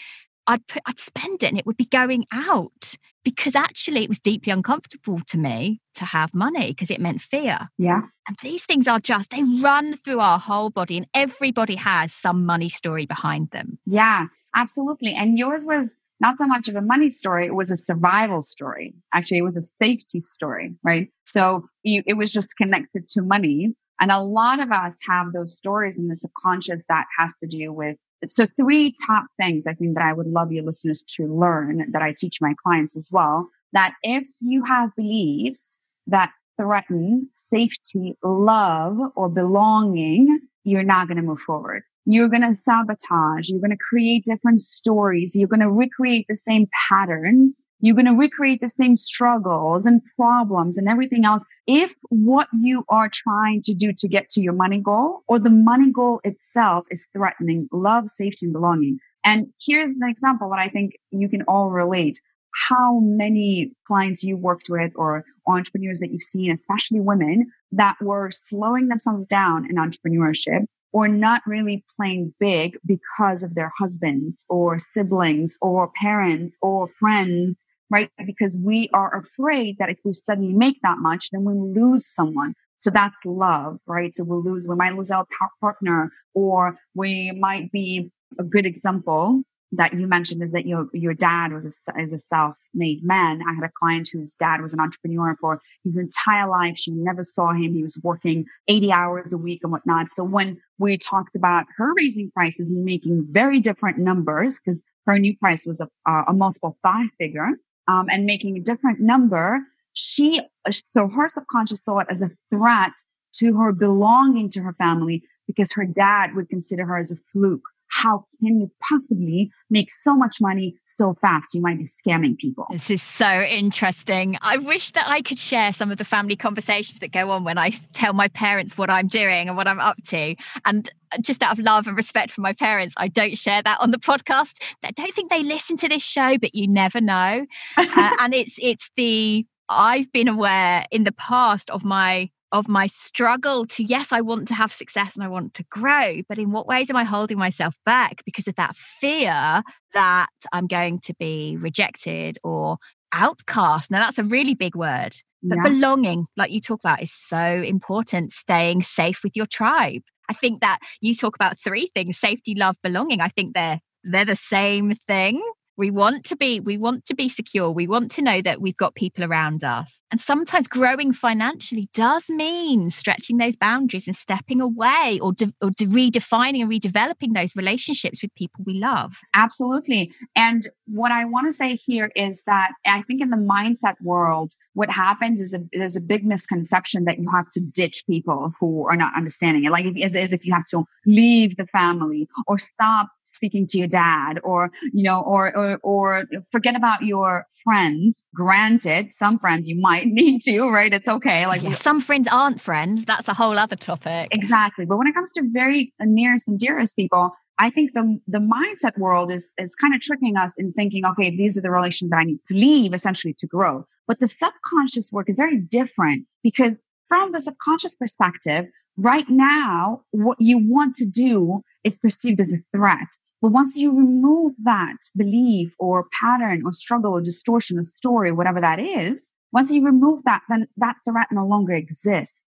I'd 0.47 0.67
put, 0.67 0.83
I'd 0.85 1.01
spend 1.01 1.43
it 1.43 1.47
and 1.47 1.59
it 1.59 1.65
would 1.65 1.79
be 1.79 1.87
going 1.87 2.27
out 2.31 2.95
because 3.25 3.55
actually 3.55 4.05
it 4.05 4.09
was 4.09 4.19
deeply 4.19 4.53
uncomfortable 4.53 5.21
to 5.27 5.39
me 5.39 5.81
to 5.95 6.05
have 6.05 6.35
money 6.35 6.69
because 6.73 6.91
it 6.91 7.01
meant 7.01 7.21
fear. 7.21 7.69
Yeah. 7.79 8.03
And 8.27 8.37
these 8.43 8.65
things 8.65 8.89
are 8.89 9.01
just, 9.01 9.31
they 9.31 9.43
run 9.43 9.97
through 9.97 10.21
our 10.21 10.39
whole 10.39 10.71
body 10.71 10.97
and 10.97 11.07
everybody 11.15 11.77
has 11.77 12.13
some 12.13 12.47
money 12.47 12.69
story 12.69 13.07
behind 13.07 13.51
them. 13.51 13.79
Yeah, 13.87 14.27
absolutely. 14.55 15.15
And 15.15 15.39
yours 15.39 15.67
was 15.67 15.97
not 16.21 16.39
so 16.39 16.47
much 16.47 16.69
of 16.69 16.77
a 16.77 16.83
money 16.83 17.11
story, 17.11 17.47
it 17.47 17.55
was 17.55 17.71
a 17.71 17.77
survival 17.77 18.43
story. 18.43 18.95
Actually, 19.15 19.39
it 19.39 19.45
was 19.45 19.57
a 19.57 19.63
safety 19.63 20.21
story, 20.21 20.75
right? 20.85 21.09
So 21.27 21.65
you, 21.83 22.03
it 22.07 22.15
was 22.15 22.33
just 22.33 22.57
connected 22.57 23.09
to 23.09 23.23
money. 23.23 23.75
And 24.01 24.11
a 24.11 24.21
lot 24.21 24.61
of 24.61 24.71
us 24.71 24.99
have 25.09 25.33
those 25.33 25.57
stories 25.57 25.99
in 25.99 26.09
the 26.09 26.15
subconscious 26.15 26.85
that 26.89 27.05
has 27.19 27.35
to 27.41 27.47
do 27.47 27.73
with. 27.73 27.97
So 28.27 28.47
three 28.47 28.93
top 29.07 29.25
things 29.41 29.67
I 29.67 29.73
think 29.73 29.95
that 29.95 30.05
I 30.05 30.13
would 30.13 30.27
love 30.27 30.53
your 30.53 30.65
listeners 30.65 31.03
to 31.17 31.27
learn 31.27 31.91
that 31.93 32.03
I 32.03 32.15
teach 32.17 32.39
my 32.41 32.55
clients 32.63 32.97
as 32.97 33.11
well. 33.13 33.49
That 33.73 33.95
if 34.03 34.27
you 34.41 34.65
have 34.65 34.91
beliefs 34.97 35.81
that 36.07 36.33
threaten 36.61 37.29
safety, 37.35 38.17
love, 38.23 38.99
or 39.17 39.29
belonging, 39.29 40.41
you're 40.65 40.83
not 40.83 41.09
going 41.09 41.17
to 41.17 41.23
move 41.23 41.41
forward. 41.41 41.83
You're 42.07 42.29
going 42.29 42.43
to 42.43 42.53
sabotage. 42.53 43.51
You're 43.51 43.61
going 43.61 43.71
to 43.71 43.77
create 43.77 44.25
different 44.25 44.61
stories. 44.61 45.37
You're 45.37 45.49
going 45.49 45.61
to 45.61 45.71
recreate 45.71 46.27
the 46.29 46.35
same 46.35 46.67
patterns. 46.89 47.67
You're 47.81 47.95
going 47.95 48.07
to 48.07 48.15
recreate 48.17 48.61
the 48.61 48.69
same 48.69 48.97
struggles 48.97 49.87
and 49.87 50.03
problems 50.17 50.79
and 50.79 50.89
everything 50.89 51.25
else. 51.25 51.45
If 51.67 51.95
what 52.09 52.49
you 52.53 52.85
are 52.89 53.11
trying 53.13 53.61
to 53.63 53.75
do 53.75 53.93
to 53.93 54.09
get 54.09 54.31
to 54.31 54.41
your 54.41 54.55
money 54.55 54.79
goal 54.79 55.23
or 55.29 55.39
the 55.39 55.51
money 55.51 55.93
goal 55.93 56.21
itself 56.25 56.87
is 56.91 57.09
threatening 57.13 57.69
love, 57.73 58.09
safety, 58.09 58.47
and 58.47 58.53
belonging. 58.53 58.99
And 59.25 59.49
here's 59.65 59.91
an 59.91 60.09
example 60.09 60.49
that 60.51 60.59
I 60.59 60.69
think 60.69 60.93
you 61.11 61.29
can 61.29 61.43
all 61.43 61.71
relate. 61.71 62.21
How 62.69 62.99
many 63.01 63.73
clients 63.87 64.25
you 64.25 64.37
worked 64.37 64.69
with 64.69 64.93
or 64.97 65.25
entrepreneurs 65.47 66.01
that 66.01 66.11
you've 66.11 66.23
seen, 66.23 66.51
especially 66.51 67.01
women 67.01 67.51
that 67.73 67.97
were 68.01 68.31
slowing 68.31 68.89
themselves 68.89 69.27
down 69.27 69.67
in 69.69 69.77
entrepreneurship 69.77 70.65
or 70.93 71.09
not 71.09 71.43
really 71.47 71.85
playing 71.97 72.35
big 72.41 72.77
because 72.87 73.43
of 73.43 73.55
their 73.55 73.73
husbands 73.79 74.45
or 74.49 74.79
siblings 74.79 75.59
or 75.63 75.91
parents 76.01 76.59
or 76.63 76.89
friends, 76.89 77.67
right? 77.91 78.11
Because 78.25 78.61
we 78.65 78.89
are 78.93 79.17
afraid 79.17 79.77
that 79.79 79.91
if 79.91 80.01
we 80.05 80.13
suddenly 80.13 80.55
make 80.55 80.79
that 80.83 80.99
much, 80.99 81.31
then 81.31 81.45
we 81.45 81.55
lose 81.55 82.07
someone. 82.07 82.55
So 82.81 82.91
that's 82.91 83.25
love, 83.27 83.79
right? 83.87 84.15
So 84.15 84.25
we'll 84.25 84.43
lose, 84.43 84.67
we 84.67 84.75
might 84.75 84.95
lose 84.95 85.11
our 85.11 85.27
partner 85.61 86.11
or 86.35 86.77
we 86.95 87.33
might 87.33 87.71
be 87.73 88.11
a 88.39 88.45
good 88.45 88.65
example 88.65 89.43
that 89.73 89.93
you 89.95 90.07
mentioned 90.07 90.43
is 90.43 90.53
that 90.53 90.67
your 90.67 90.89
your 90.93 91.15
dad 91.15 91.53
was 91.53 91.65
a, 91.65 92.01
is 92.01 92.13
a 92.13 92.19
self-made 92.19 93.05
man. 93.05 93.41
I 93.49 93.55
had 93.55 93.65
a 93.65 93.73
client 93.73 94.09
whose 94.13 94.35
dad 94.35 94.61
was 94.61 94.73
an 94.73 94.81
entrepreneur 94.81 95.37
for 95.41 95.61
his 95.85 95.97
entire 95.97 96.49
life. 96.49 96.77
She 96.77 96.91
never 96.91 97.23
saw 97.23 97.53
him. 97.53 97.75
He 97.75 97.83
was 97.83 98.01
working 98.03 98.47
80 98.69 98.93
hours 98.93 99.33
a 99.33 99.39
week 99.39 99.61
and 99.63 99.71
whatnot. 99.71 100.09
So 100.09 100.25
when 100.25 100.61
we 100.79 100.99
talked 100.99 101.37
about 101.37 101.67
her 101.77 101.93
raising 101.95 102.31
prices 102.33 102.73
and 102.73 102.85
making 102.85 103.27
very 103.31 103.61
different 103.61 103.99
numbers, 103.99 104.61
because 104.61 104.85
her 105.07 105.19
new 105.19 105.37
price 105.37 105.67
was 105.67 105.81
a, 105.81 105.89
a 106.27 106.33
multiple 106.33 106.77
five 106.83 107.09
figure, 107.19 107.51
um, 107.87 108.07
and 108.11 108.27
making 108.27 108.57
a 108.57 108.61
different 108.61 109.01
number, 109.01 109.61
she 109.93 110.41
so 110.69 111.09
her 111.09 111.29
subconscious 111.29 111.85
saw 111.85 111.99
it 111.99 112.07
as 112.11 112.21
a 112.23 112.31
threat 112.51 112.93
to 113.35 113.57
her 113.57 113.73
belonging 113.73 114.49
to 114.51 114.63
her 114.63 114.75
family 114.75 115.23
because 115.47 115.73
her 115.73 115.85
dad 115.85 116.35
would 116.35 116.49
consider 116.49 116.85
her 116.87 116.99
as 116.99 117.11
a 117.11 117.17
fluke 117.17 117.63
how 118.03 118.25
can 118.39 118.61
you 118.61 118.71
possibly 118.89 119.51
make 119.69 119.91
so 119.91 120.15
much 120.15 120.37
money 120.41 120.75
so 120.85 121.15
fast? 121.21 121.55
You 121.55 121.61
might 121.61 121.79
be 121.79 121.85
scamming 121.85 122.39
people. 122.39 122.67
This 122.71 122.91
is 122.91 123.03
so 123.03 123.43
interesting. 123.43 124.39
I 124.41 124.59
wish 124.59 124.91
that 124.93 125.09
I 125.09 125.23
could 125.23 125.39
share 125.39 125.73
some 125.73 125.91
of 125.91 125.99
the 125.99 126.05
family 126.05 126.37
conversations 126.37 126.99
that 127.01 127.13
go 127.13 127.31
on 127.31 127.45
when 127.45 127.59
I 127.59 127.71
tell 127.93 128.13
my 128.13 128.29
parents 128.29 128.79
what 128.79 128.91
I'm 128.91 129.07
doing 129.07 129.49
and 129.49 129.57
what 129.57 129.69
I'm 129.69 129.81
up 129.81 129.97
to. 130.09 130.35
And 130.65 130.91
just 131.21 131.43
out 131.43 131.59
of 131.59 131.65
love 131.65 131.87
and 131.87 131.97
respect 131.97 132.33
for 132.33 132.41
my 132.41 132.53
parents, 132.53 132.95
I 132.97 133.09
don't 133.09 133.37
share 133.37 133.63
that 133.63 133.81
on 133.81 133.91
the 133.91 133.99
podcast. 133.99 134.63
I 134.83 134.93
don't 134.93 135.15
think 135.15 135.31
they 135.31 135.43
listen 135.43 135.77
to 135.79 135.89
this 135.89 136.03
show, 136.03 136.39
but 136.39 136.55
you 136.55 136.69
never 136.69 137.01
know. 137.01 137.47
uh, 137.77 138.11
and 138.21 138.35
it's 138.35 138.57
it's 138.61 138.91
the 138.97 139.47
I've 139.69 140.11
been 140.13 140.29
aware 140.29 140.87
in 140.91 141.05
the 141.05 141.13
past 141.13 141.71
of 141.71 141.85
my 141.85 142.31
of 142.53 142.69
my 142.69 142.87
struggle 142.87 143.67
to 143.67 143.83
yes 143.85 144.13
i 144.13 144.21
want 144.21 144.49
to 144.49 144.55
have 144.55 144.73
success 144.73 145.17
and 145.17 145.25
i 145.25 145.29
want 145.29 145.55
to 145.55 145.65
grow 145.71 146.21
but 146.29 146.39
in 146.39 146.51
what 146.51 146.67
ways 146.67 146.91
am 146.91 146.97
i 146.97 147.05
holding 147.05 147.39
myself 147.39 147.75
back 147.87 148.23
because 148.25 148.49
of 148.49 148.55
that 148.57 148.75
fear 148.77 149.63
that 149.95 150.29
i'm 150.53 150.67
going 150.67 150.99
to 150.99 151.15
be 151.19 151.57
rejected 151.59 152.39
or 152.43 152.79
outcast? 153.13 153.91
Now 153.91 154.01
that's 154.07 154.19
a 154.19 154.25
really 154.25 154.55
big 154.55 154.75
word 154.75 155.17
but 155.49 155.57
Yeah. 155.57 155.63
belonging 155.63 156.27
like 156.37 156.51
you 156.53 156.61
talk 156.61 156.81
about 156.81 157.03
is 157.03 157.13
so 157.13 157.39
important 157.63 158.31
staying 158.33 158.83
safe 158.83 159.23
with 159.25 159.35
your 159.37 159.47
tribe. 159.47 160.03
I 160.29 160.35
think 160.35 160.61
that 160.61 160.79
you 161.01 161.15
talk 161.15 161.35
about 161.35 161.59
three 161.59 161.91
things 161.95 162.19
safety 162.19 162.55
love 162.55 162.77
belonging. 162.83 163.21
I 163.21 163.29
think 163.29 163.55
they're 163.55 163.81
they're 164.05 164.25
the 164.25 164.37
same 164.37 164.93
thing 164.95 165.43
we 165.81 165.91
want 165.91 166.25
to 166.27 166.37
be 166.37 166.61
we 166.61 166.77
want 166.77 167.07
to 167.07 167.15
be 167.15 167.27
secure. 167.27 167.71
We 167.71 167.87
want 167.87 168.11
to 168.13 168.23
know 168.23 168.43
that 168.43 168.61
we've 168.61 168.77
got 168.77 168.95
people 168.95 169.25
around 169.25 169.65
us. 169.65 170.03
And 170.11 170.21
sometimes 170.21 170.69
growing 170.69 171.15
financially 171.15 171.89
does 171.95 172.29
mean 172.29 172.91
stretching 172.91 173.39
those 173.39 173.57
boundaries 173.57 174.07
and 174.07 174.15
stepping 174.15 174.61
away 174.61 175.19
or, 175.23 175.33
de- 175.33 175.55
or 175.63 175.71
de- 175.71 175.87
redefining 175.87 176.61
and 176.61 176.71
redeveloping 176.71 177.35
those 177.35 177.57
relationships 177.57 178.21
with 178.21 178.35
people 178.35 178.63
we 178.67 178.75
love. 178.75 179.13
Absolutely. 179.33 180.13
And 180.37 180.65
what 180.87 181.13
I 181.13 181.25
want 181.25 181.47
to 181.47 181.53
say 181.53 181.77
here 181.77 182.11
is 182.15 182.43
that 182.45 182.73
I 182.87 183.01
think 183.01 183.23
in 183.23 183.31
the 183.31 183.39
mindset 183.39 183.95
world, 184.03 184.53
what 184.75 184.91
happens 184.91 185.41
is 185.41 185.55
a, 185.55 185.59
there's 185.73 185.97
a 185.97 186.01
big 186.01 186.25
misconception 186.25 187.05
that 187.05 187.19
you 187.19 187.29
have 187.31 187.49
to 187.51 187.61
ditch 187.61 188.05
people 188.09 188.53
who 188.61 188.87
are 188.89 188.97
not 188.97 189.17
understanding 189.17 189.65
it. 189.65 189.71
Like 189.71 189.85
if, 189.85 190.03
as, 190.03 190.15
as 190.15 190.33
if 190.33 190.47
you 190.47 190.53
have 190.55 190.67
to 190.67 190.85
leave 191.07 191.57
the 191.57 191.67
family 191.67 192.29
or 192.47 192.59
stop 192.59 193.09
speaking 193.25 193.67
to 193.67 193.79
your 193.79 193.89
dad 193.89 194.39
or, 194.43 194.71
you 194.93 195.05
know, 195.05 195.21
or, 195.21 195.57
or, 195.57 195.79
or 195.83 196.25
forget 196.51 196.77
about 196.77 197.03
your 197.03 197.47
friends. 197.65 198.27
Granted, 198.35 199.13
some 199.13 199.39
friends 199.39 199.69
you 199.69 199.81
might 199.81 200.07
need 200.21 200.41
to, 200.43 200.71
right? 200.71 200.93
It's 200.93 201.09
okay. 201.09 201.47
Like 201.47 201.63
Yeah, 201.63 201.75
some 201.75 202.01
friends 202.01 202.29
aren't 202.31 202.61
friends 202.61 203.05
that's 203.05 203.29
a 203.29 203.35
whole 203.35 203.59
other 203.59 203.77
topic 203.77 204.29
Exactly. 204.31 204.87
But 204.87 204.99
when 204.99 205.07
it 205.07 205.15
comes 205.15 205.31
to 205.33 205.49
very 205.53 205.93
nearest 206.01 206.49
and 206.49 206.59
dearest 206.59 206.97
people, 206.97 207.33
I 207.59 207.69
think 207.69 207.93
the 207.93 208.19
the 208.27 208.39
mindset 208.39 208.99
world 208.99 209.31
is 209.31 209.53
is 209.59 209.75
kind 209.75 209.95
of 209.95 210.01
tricking 210.01 210.37
us 210.37 210.55
in 210.57 210.73
thinking, 210.73 211.05
okay, 211.05 211.35
these 211.35 211.59
are 211.59 211.61
the 211.61 211.71
relations 211.71 212.11
that 212.11 212.17
I 212.17 212.25
need 212.25 212.39
to 212.49 212.55
leave 212.55 212.95
essentially 212.95 213.35
to 213.39 213.47
grow. 213.47 213.85
But 214.11 214.19
the 214.19 214.27
subconscious 214.27 215.13
work 215.13 215.29
is 215.29 215.37
very 215.37 215.57
different 215.57 216.27
because 216.43 216.85
from 217.07 217.31
the 217.31 217.39
subconscious 217.39 217.95
perspective, 217.95 218.67
right 218.97 219.29
now, 219.29 220.03
what 220.11 220.37
you 220.41 220.59
want 220.59 220.97
to 220.97 221.07
do 221.07 221.63
is 221.85 222.01
perceived 222.01 222.41
as 222.41 222.53
a 222.53 222.57
threat. 222.77 223.07
But 223.41 223.53
once 223.53 223.77
you 223.77 223.97
remove 223.97 224.55
that 224.65 224.97
belief 225.17 225.77
or 225.79 226.09
pattern 226.21 226.63
or 226.65 226.73
struggle 226.73 227.13
or 227.13 227.21
distortion 227.21 227.79
or 227.79 227.85
story, 227.85 228.33
whatever 228.33 228.61
that 228.61 228.81
is, 228.81 229.31
once 229.53 229.71
you 229.71 229.85
remove 229.85 230.25
that, 230.25 230.43
then 230.49 230.67
that 230.79 230.97
threat 231.09 231.29
no 231.31 231.47
longer 231.47 231.75
exists. 231.75 232.45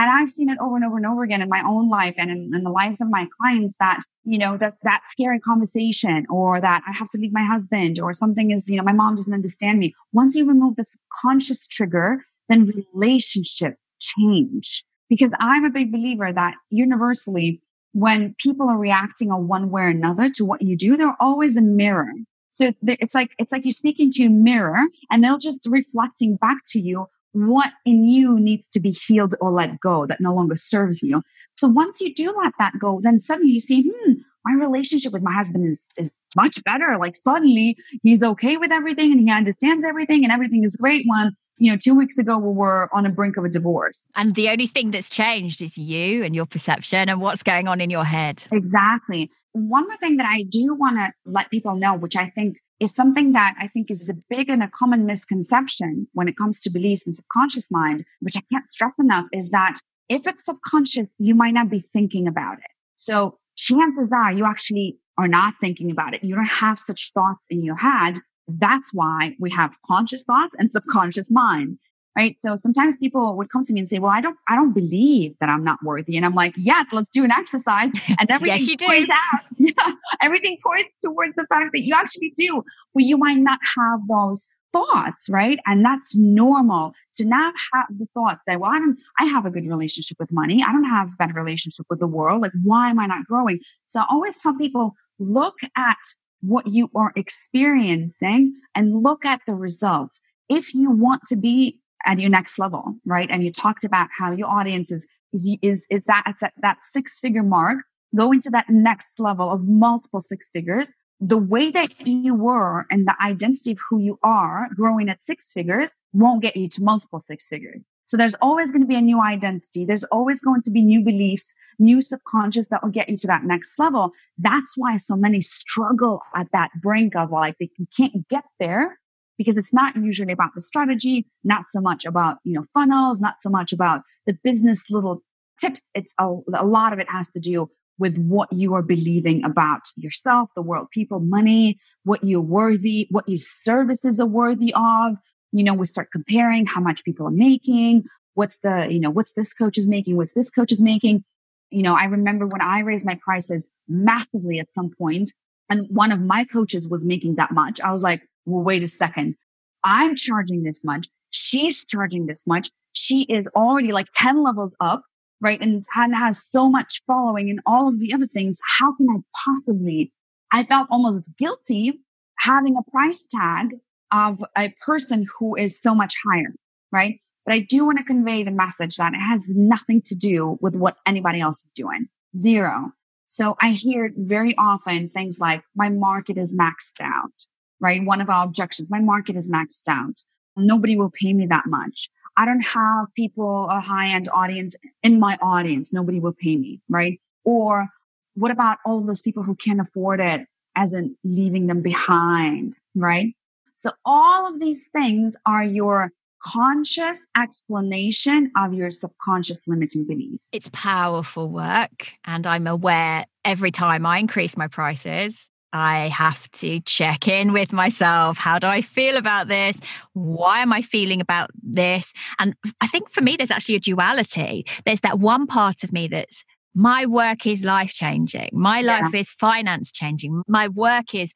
And 0.00 0.08
I've 0.08 0.30
seen 0.30 0.48
it 0.48 0.56
over 0.62 0.76
and 0.76 0.84
over 0.86 0.96
and 0.96 1.04
over 1.04 1.22
again 1.22 1.42
in 1.42 1.50
my 1.50 1.62
own 1.62 1.90
life 1.90 2.14
and 2.16 2.30
in, 2.30 2.54
in, 2.54 2.64
the 2.64 2.70
lives 2.70 3.02
of 3.02 3.10
my 3.10 3.28
clients 3.38 3.76
that, 3.80 4.00
you 4.24 4.38
know, 4.38 4.56
that, 4.56 4.72
that 4.82 5.02
scary 5.04 5.38
conversation 5.38 6.24
or 6.30 6.58
that 6.58 6.82
I 6.88 6.92
have 6.92 7.10
to 7.10 7.18
leave 7.18 7.34
my 7.34 7.44
husband 7.44 8.00
or 8.00 8.14
something 8.14 8.50
is, 8.50 8.66
you 8.70 8.78
know, 8.78 8.82
my 8.82 8.94
mom 8.94 9.16
doesn't 9.16 9.34
understand 9.34 9.78
me. 9.78 9.92
Once 10.14 10.34
you 10.34 10.46
remove 10.46 10.76
this 10.76 10.96
conscious 11.20 11.68
trigger, 11.68 12.24
then 12.48 12.72
relationship 12.94 13.74
change. 14.00 14.84
Because 15.10 15.34
I'm 15.38 15.66
a 15.66 15.70
big 15.70 15.92
believer 15.92 16.32
that 16.32 16.54
universally, 16.70 17.60
when 17.92 18.34
people 18.38 18.70
are 18.70 18.78
reacting 18.78 19.30
on 19.30 19.48
one 19.48 19.68
way 19.68 19.82
or 19.82 19.88
another 19.88 20.30
to 20.30 20.46
what 20.46 20.62
you 20.62 20.78
do, 20.78 20.96
they're 20.96 21.16
always 21.20 21.58
a 21.58 21.62
mirror. 21.62 22.10
So 22.52 22.72
it's 22.82 23.14
like, 23.14 23.32
it's 23.38 23.52
like 23.52 23.66
you're 23.66 23.72
speaking 23.72 24.10
to 24.12 24.24
a 24.24 24.30
mirror 24.30 24.86
and 25.10 25.22
they'll 25.22 25.36
just 25.36 25.68
reflecting 25.70 26.36
back 26.36 26.58
to 26.68 26.80
you 26.80 27.06
what 27.32 27.72
in 27.84 28.04
you 28.04 28.38
needs 28.38 28.68
to 28.68 28.80
be 28.80 28.90
healed 28.90 29.34
or 29.40 29.52
let 29.52 29.80
go 29.80 30.06
that 30.06 30.20
no 30.20 30.34
longer 30.34 30.56
serves 30.56 31.02
you. 31.02 31.22
So 31.52 31.68
once 31.68 32.00
you 32.00 32.14
do 32.14 32.34
let 32.42 32.52
that 32.58 32.74
go, 32.80 33.00
then 33.02 33.18
suddenly 33.18 33.52
you 33.52 33.60
see, 33.60 33.82
hmm, 33.82 34.12
my 34.44 34.54
relationship 34.54 35.12
with 35.12 35.22
my 35.22 35.32
husband 35.32 35.66
is, 35.66 35.92
is 35.98 36.20
much 36.36 36.62
better. 36.64 36.96
Like 36.98 37.16
suddenly 37.16 37.76
he's 38.02 38.22
okay 38.22 38.56
with 38.56 38.72
everything 38.72 39.12
and 39.12 39.20
he 39.20 39.30
understands 39.30 39.84
everything 39.84 40.24
and 40.24 40.32
everything 40.32 40.64
is 40.64 40.76
great. 40.76 41.04
When, 41.06 41.36
you 41.58 41.70
know, 41.70 41.76
two 41.76 41.96
weeks 41.96 42.16
ago 42.18 42.38
we 42.38 42.52
were 42.52 42.88
on 42.92 43.04
a 43.04 43.10
brink 43.10 43.36
of 43.36 43.44
a 43.44 43.48
divorce. 43.48 44.08
And 44.16 44.34
the 44.34 44.48
only 44.48 44.66
thing 44.66 44.92
that's 44.92 45.10
changed 45.10 45.60
is 45.60 45.76
you 45.76 46.24
and 46.24 46.34
your 46.34 46.46
perception 46.46 47.08
and 47.08 47.20
what's 47.20 47.42
going 47.42 47.68
on 47.68 47.80
in 47.80 47.90
your 47.90 48.04
head. 48.04 48.44
Exactly. 48.50 49.30
One 49.52 49.86
more 49.86 49.96
thing 49.98 50.16
that 50.16 50.26
I 50.26 50.44
do 50.44 50.74
want 50.74 50.96
to 50.96 51.12
let 51.26 51.50
people 51.50 51.76
know, 51.76 51.96
which 51.96 52.16
I 52.16 52.30
think 52.30 52.56
is 52.80 52.94
something 52.94 53.32
that 53.32 53.54
I 53.60 53.66
think 53.66 53.90
is 53.90 54.08
a 54.08 54.14
big 54.28 54.48
and 54.48 54.62
a 54.62 54.68
common 54.68 55.04
misconception 55.06 56.08
when 56.14 56.28
it 56.28 56.36
comes 56.36 56.60
to 56.62 56.70
beliefs 56.70 57.06
and 57.06 57.14
subconscious 57.14 57.70
mind, 57.70 58.04
which 58.20 58.36
I 58.36 58.42
can't 58.50 58.66
stress 58.66 58.98
enough 58.98 59.26
is 59.32 59.50
that 59.50 59.74
if 60.08 60.26
it's 60.26 60.46
subconscious, 60.46 61.14
you 61.18 61.34
might 61.34 61.54
not 61.54 61.68
be 61.68 61.78
thinking 61.78 62.26
about 62.26 62.58
it. 62.58 62.70
So 62.96 63.38
chances 63.56 64.12
are 64.12 64.32
you 64.32 64.46
actually 64.46 64.98
are 65.18 65.28
not 65.28 65.54
thinking 65.60 65.90
about 65.90 66.14
it. 66.14 66.24
You 66.24 66.34
don't 66.34 66.46
have 66.46 66.78
such 66.78 67.12
thoughts 67.12 67.46
in 67.50 67.62
your 67.62 67.76
head. 67.76 68.14
That's 68.48 68.92
why 68.92 69.36
we 69.38 69.50
have 69.50 69.76
conscious 69.86 70.24
thoughts 70.24 70.54
and 70.58 70.70
subconscious 70.70 71.30
mind 71.30 71.78
right? 72.16 72.38
So 72.38 72.56
sometimes 72.56 72.96
people 72.96 73.36
would 73.36 73.50
come 73.50 73.64
to 73.64 73.72
me 73.72 73.80
and 73.80 73.88
say 73.88 73.98
well 73.98 74.10
i 74.10 74.20
don't 74.20 74.36
i 74.48 74.56
don't 74.56 74.72
believe 74.72 75.34
that 75.40 75.48
i'm 75.48 75.64
not 75.64 75.78
worthy. 75.84 76.16
And 76.16 76.26
i'm 76.26 76.34
like 76.34 76.54
yeah 76.56 76.84
let's 76.92 77.10
do 77.10 77.24
an 77.24 77.32
exercise. 77.32 77.92
And 78.20 78.30
everything 78.30 78.76
yes, 78.78 78.88
points 78.88 79.12
out. 79.32 79.46
Yeah. 79.58 79.92
Everything 80.20 80.58
points 80.64 80.98
towards 80.98 81.34
the 81.36 81.46
fact 81.46 81.70
that 81.74 81.82
you 81.82 81.94
actually 81.94 82.32
do. 82.36 82.62
But 82.94 83.04
you 83.04 83.16
might 83.16 83.38
not 83.38 83.60
have 83.76 84.00
those 84.08 84.48
thoughts 84.72 85.28
right? 85.28 85.58
And 85.66 85.84
that's 85.84 86.16
normal 86.16 86.94
to 87.14 87.24
not 87.24 87.54
have 87.72 87.86
the 87.90 88.06
thoughts 88.14 88.40
that 88.46 88.60
well 88.60 88.70
i 88.70 88.78
don't 88.78 88.98
i 89.18 89.24
have 89.24 89.46
a 89.46 89.50
good 89.50 89.66
relationship 89.66 90.18
with 90.18 90.32
money. 90.32 90.62
I 90.66 90.72
don't 90.72 90.84
have 90.84 91.08
a 91.08 91.16
better 91.18 91.34
relationship 91.34 91.86
with 91.90 92.00
the 92.00 92.06
world. 92.06 92.42
Like 92.42 92.52
why 92.62 92.90
am 92.90 92.98
i 92.98 93.06
not 93.06 93.26
growing? 93.26 93.60
So 93.86 94.00
i 94.00 94.06
always 94.10 94.36
tell 94.36 94.54
people 94.54 94.94
look 95.18 95.56
at 95.76 95.98
what 96.42 96.66
you 96.66 96.90
are 96.94 97.12
experiencing 97.16 98.54
and 98.74 99.02
look 99.02 99.24
at 99.24 99.40
the 99.46 99.54
results. 99.54 100.20
If 100.48 100.74
you 100.74 100.90
want 100.90 101.22
to 101.28 101.36
be 101.36 101.79
at 102.06 102.18
your 102.18 102.30
next 102.30 102.58
level, 102.58 102.94
right? 103.04 103.28
And 103.30 103.44
you 103.44 103.52
talked 103.52 103.84
about 103.84 104.08
how 104.16 104.32
your 104.32 104.48
audience 104.48 104.90
is, 104.90 105.06
is, 105.32 105.56
is, 105.62 105.86
is 105.90 106.04
that 106.06 106.24
at 106.26 106.52
that, 106.62 106.78
six 106.82 107.20
figure 107.20 107.42
mark, 107.42 107.78
go 108.16 108.32
into 108.32 108.50
that 108.50 108.68
next 108.68 109.20
level 109.20 109.50
of 109.50 109.66
multiple 109.66 110.20
six 110.20 110.48
figures. 110.50 110.88
The 111.22 111.38
way 111.38 111.70
that 111.70 112.06
you 112.06 112.34
were 112.34 112.86
and 112.90 113.06
the 113.06 113.14
identity 113.22 113.72
of 113.72 113.78
who 113.90 114.00
you 114.00 114.18
are 114.22 114.70
growing 114.74 115.10
at 115.10 115.22
six 115.22 115.52
figures 115.52 115.94
won't 116.14 116.40
get 116.40 116.56
you 116.56 116.66
to 116.70 116.82
multiple 116.82 117.20
six 117.20 117.46
figures. 117.46 117.90
So 118.06 118.16
there's 118.16 118.34
always 118.40 118.72
going 118.72 118.80
to 118.80 118.88
be 118.88 118.94
a 118.94 119.02
new 119.02 119.20
identity. 119.20 119.84
There's 119.84 120.04
always 120.04 120.40
going 120.40 120.62
to 120.62 120.70
be 120.70 120.80
new 120.80 121.04
beliefs, 121.04 121.52
new 121.78 122.00
subconscious 122.00 122.68
that 122.68 122.82
will 122.82 122.90
get 122.90 123.10
you 123.10 123.18
to 123.18 123.26
that 123.26 123.44
next 123.44 123.78
level. 123.78 124.12
That's 124.38 124.78
why 124.78 124.96
so 124.96 125.14
many 125.14 125.42
struggle 125.42 126.22
at 126.34 126.50
that 126.52 126.70
brink 126.80 127.14
of 127.14 127.30
like 127.30 127.56
they 127.58 127.68
can't 127.94 128.26
get 128.28 128.44
there 128.58 128.98
because 129.40 129.56
it's 129.56 129.72
not 129.72 129.96
usually 129.96 130.34
about 130.34 130.50
the 130.54 130.60
strategy, 130.60 131.26
not 131.44 131.64
so 131.70 131.80
much 131.80 132.04
about, 132.04 132.36
you 132.44 132.52
know, 132.52 132.66
funnels, 132.74 133.22
not 133.22 133.36
so 133.40 133.48
much 133.48 133.72
about 133.72 134.02
the 134.26 134.36
business 134.44 134.90
little 134.90 135.22
tips. 135.58 135.80
It's 135.94 136.12
a, 136.18 136.26
a 136.52 136.66
lot 136.66 136.92
of 136.92 136.98
it 136.98 137.08
has 137.08 137.26
to 137.30 137.40
do 137.40 137.70
with 137.98 138.18
what 138.18 138.52
you 138.52 138.74
are 138.74 138.82
believing 138.82 139.42
about 139.42 139.80
yourself, 139.96 140.50
the 140.54 140.60
world, 140.60 140.88
people, 140.90 141.20
money, 141.20 141.78
what 142.04 142.22
you're 142.22 142.42
worthy, 142.42 143.06
what 143.10 143.26
your 143.26 143.38
services 143.38 144.20
are 144.20 144.26
worthy 144.26 144.74
of. 144.76 145.16
You 145.52 145.64
know, 145.64 145.72
we 145.72 145.86
start 145.86 146.10
comparing 146.12 146.66
how 146.66 146.82
much 146.82 147.02
people 147.02 147.26
are 147.26 147.30
making. 147.30 148.04
What's 148.34 148.58
the, 148.58 148.88
you 148.90 149.00
know, 149.00 149.08
what's 149.08 149.32
this 149.32 149.54
coach 149.54 149.78
is 149.78 149.88
making? 149.88 150.18
What's 150.18 150.34
this 150.34 150.50
coach 150.50 150.70
is 150.70 150.82
making? 150.82 151.24
You 151.70 151.82
know, 151.82 151.94
I 151.94 152.04
remember 152.04 152.46
when 152.46 152.60
I 152.60 152.80
raised 152.80 153.06
my 153.06 153.18
prices 153.24 153.70
massively 153.88 154.58
at 154.58 154.74
some 154.74 154.90
point 154.90 155.32
and 155.70 155.86
one 155.88 156.12
of 156.12 156.20
my 156.20 156.44
coaches 156.44 156.90
was 156.90 157.06
making 157.06 157.36
that 157.36 157.52
much. 157.52 157.80
I 157.80 157.90
was 157.90 158.02
like, 158.02 158.20
well, 158.50 158.62
wait 158.62 158.82
a 158.82 158.88
second. 158.88 159.36
I'm 159.84 160.16
charging 160.16 160.62
this 160.62 160.84
much. 160.84 161.08
She's 161.30 161.84
charging 161.84 162.26
this 162.26 162.46
much. 162.46 162.70
She 162.92 163.22
is 163.22 163.48
already 163.54 163.92
like 163.92 164.08
10 164.14 164.42
levels 164.42 164.76
up, 164.80 165.02
right? 165.40 165.60
And, 165.60 165.84
and 165.96 166.14
has 166.14 166.44
so 166.44 166.68
much 166.68 167.02
following 167.06 167.48
and 167.50 167.60
all 167.66 167.88
of 167.88 167.98
the 167.98 168.12
other 168.12 168.26
things. 168.26 168.58
How 168.78 168.94
can 168.94 169.08
I 169.08 169.18
possibly? 169.44 170.12
I 170.52 170.64
felt 170.64 170.88
almost 170.90 171.30
guilty 171.38 172.00
having 172.38 172.76
a 172.76 172.90
price 172.90 173.26
tag 173.30 173.76
of 174.12 174.44
a 174.56 174.74
person 174.84 175.26
who 175.38 175.54
is 175.54 175.80
so 175.80 175.94
much 175.94 176.14
higher, 176.26 176.52
right? 176.90 177.20
But 177.46 177.54
I 177.54 177.60
do 177.60 177.86
want 177.86 177.98
to 177.98 178.04
convey 178.04 178.42
the 178.42 178.50
message 178.50 178.96
that 178.96 179.14
it 179.14 179.18
has 179.18 179.48
nothing 179.48 180.02
to 180.06 180.14
do 180.14 180.58
with 180.60 180.76
what 180.76 180.96
anybody 181.06 181.40
else 181.40 181.64
is 181.64 181.72
doing. 181.72 182.06
Zero. 182.36 182.92
So 183.26 183.56
I 183.60 183.70
hear 183.70 184.10
very 184.16 184.56
often 184.56 185.08
things 185.08 185.38
like, 185.40 185.62
my 185.76 185.88
market 185.88 186.36
is 186.36 186.54
maxed 186.54 187.00
out 187.00 187.46
right? 187.80 188.04
One 188.04 188.20
of 188.20 188.30
our 188.30 188.44
objections, 188.44 188.90
my 188.90 189.00
market 189.00 189.36
is 189.36 189.50
maxed 189.50 189.88
out. 189.88 190.22
Nobody 190.56 190.96
will 190.96 191.10
pay 191.10 191.32
me 191.32 191.46
that 191.46 191.66
much. 191.66 192.08
I 192.36 192.44
don't 192.44 192.62
have 192.62 193.12
people, 193.14 193.68
a 193.70 193.80
high 193.80 194.08
end 194.08 194.28
audience 194.32 194.76
in 195.02 195.18
my 195.18 195.38
audience. 195.42 195.92
Nobody 195.92 196.20
will 196.20 196.32
pay 196.32 196.56
me, 196.56 196.80
right? 196.88 197.20
Or 197.44 197.88
what 198.34 198.50
about 198.50 198.78
all 198.84 199.00
those 199.00 199.20
people 199.20 199.42
who 199.42 199.54
can't 199.54 199.80
afford 199.80 200.20
it 200.20 200.46
as 200.76 200.94
in 200.94 201.16
leaving 201.24 201.66
them 201.66 201.82
behind, 201.82 202.76
right? 202.94 203.34
So 203.74 203.90
all 204.04 204.46
of 204.46 204.60
these 204.60 204.88
things 204.88 205.36
are 205.46 205.64
your 205.64 206.12
conscious 206.42 207.26
explanation 207.36 208.50
of 208.56 208.72
your 208.72 208.90
subconscious 208.90 209.60
limiting 209.66 210.06
beliefs. 210.06 210.48
It's 210.52 210.70
powerful 210.72 211.48
work. 211.48 212.08
And 212.24 212.46
I'm 212.46 212.66
aware 212.66 213.26
every 213.44 213.70
time 213.70 214.06
I 214.06 214.18
increase 214.18 214.56
my 214.56 214.68
prices, 214.68 215.46
I 215.72 216.08
have 216.08 216.50
to 216.52 216.80
check 216.80 217.28
in 217.28 217.52
with 217.52 217.72
myself. 217.72 218.38
How 218.38 218.58
do 218.58 218.66
I 218.66 218.82
feel 218.82 219.16
about 219.16 219.48
this? 219.48 219.76
Why 220.12 220.60
am 220.60 220.72
I 220.72 220.82
feeling 220.82 221.20
about 221.20 221.50
this? 221.62 222.12
And 222.38 222.54
I 222.80 222.86
think 222.88 223.10
for 223.10 223.20
me, 223.20 223.36
there's 223.36 223.50
actually 223.50 223.76
a 223.76 223.80
duality. 223.80 224.66
There's 224.84 225.00
that 225.00 225.18
one 225.18 225.46
part 225.46 225.84
of 225.84 225.92
me 225.92 226.08
that's 226.08 226.44
my 226.74 227.06
work 227.06 227.46
is 227.46 227.64
life 227.64 227.90
changing. 227.90 228.50
My 228.52 228.80
life 228.80 229.10
yeah. 229.12 229.20
is 229.20 229.30
finance 229.30 229.90
changing. 229.90 230.42
My 230.46 230.68
work 230.68 231.14
is 231.14 231.32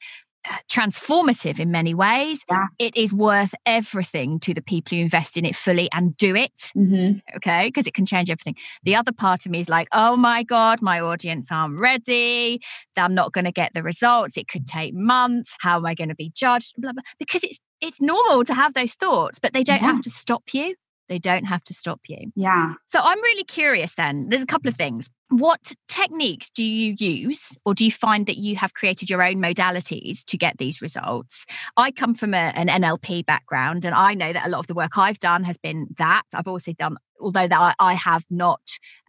transformative 0.71 1.59
in 1.59 1.71
many 1.71 1.95
ways. 1.95 2.41
Yeah. 2.51 2.67
It 2.79 2.97
is 2.97 3.13
worth 3.13 3.55
everything 3.67 4.41
to 4.41 4.55
the 4.55 4.63
people 4.63 4.97
who 4.97 5.03
invest 5.03 5.37
in 5.37 5.45
it 5.45 5.57
fully 5.57 5.89
and 5.93 6.17
do 6.17 6.35
it. 6.37 6.71
Mm-hmm. 6.77 7.19
Okay. 7.37 7.69
Because 7.69 7.87
it 7.87 7.95
can 7.95 8.07
change 8.07 8.31
everything. 8.31 8.57
The 8.83 8.97
other 8.97 9.13
part 9.13 9.47
of 9.47 9.53
me 9.53 9.61
is 9.61 9.69
like, 9.69 9.89
oh 9.93 10.17
my 10.17 10.43
God, 10.43 10.83
my 10.83 11.01
audience 11.01 11.49
aren't 11.51 11.79
ready. 11.79 12.61
I'm 12.97 13.15
not 13.15 13.33
going 13.33 13.45
to 13.45 13.53
get 13.53 13.75
the 13.75 13.83
results. 13.83 14.37
It 14.37 14.49
could 14.49 14.67
take 14.67 14.95
months. 14.95 15.53
How 15.61 15.79
am 15.79 15.87
I 15.87 15.95
going 15.95 16.09
to 16.09 16.15
be 16.15 16.31
judged? 16.35 16.75
Blah, 16.79 16.93
blah. 16.93 17.03
Because 17.19 17.43
it's 17.45 17.59
it's 17.81 18.01
normal 18.01 18.45
to 18.45 18.55
have 18.55 18.73
those 18.73 18.95
thoughts, 18.95 19.39
but 19.39 19.53
they 19.53 19.63
don't 19.63 19.83
yeah. 19.83 19.93
have 19.93 20.03
to 20.03 20.11
stop 20.11 20.55
you. 20.55 20.75
They 21.08 21.18
don't 21.18 21.44
have 21.44 21.62
to 21.64 21.75
stop 21.75 22.00
you. 22.08 22.32
Yeah. 22.34 22.75
So 22.88 22.99
I'm 23.02 23.20
really 23.23 23.44
curious 23.44 23.94
then. 23.94 24.28
There's 24.28 24.42
a 24.42 24.46
couple 24.46 24.68
of 24.68 24.76
things. 24.76 25.11
What 25.28 25.73
techniques 25.88 26.50
do 26.50 26.62
you 26.62 26.94
use, 26.99 27.56
or 27.64 27.75
do 27.75 27.84
you 27.84 27.90
find 27.90 28.26
that 28.26 28.37
you 28.37 28.56
have 28.56 28.75
created 28.75 29.11
your 29.11 29.23
own 29.23 29.37
modalities 29.37 30.25
to 30.26 30.37
get 30.37 30.58
these 30.58 30.80
results? 30.80 31.44
I 31.76 31.90
come 31.90 32.14
from 32.14 32.34
a, 32.34 32.52
an 32.54 32.68
NLP 32.68 33.26
background, 33.26 33.84
and 33.84 33.94
I 33.94 34.14
know 34.14 34.32
that 34.32 34.46
a 34.46 34.49
lot 34.49 34.61
of 34.61 34.66
the 34.66 34.75
work 34.75 34.96
I've 34.96 35.18
done 35.18 35.44
has 35.44 35.58
been 35.58 35.88
that. 35.99 36.23
I've 36.32 36.49
also 36.49 36.73
done 36.73 36.96
although 37.20 37.49
that 37.49 37.75
I, 37.78 37.94
have 37.94 38.25
not 38.28 38.61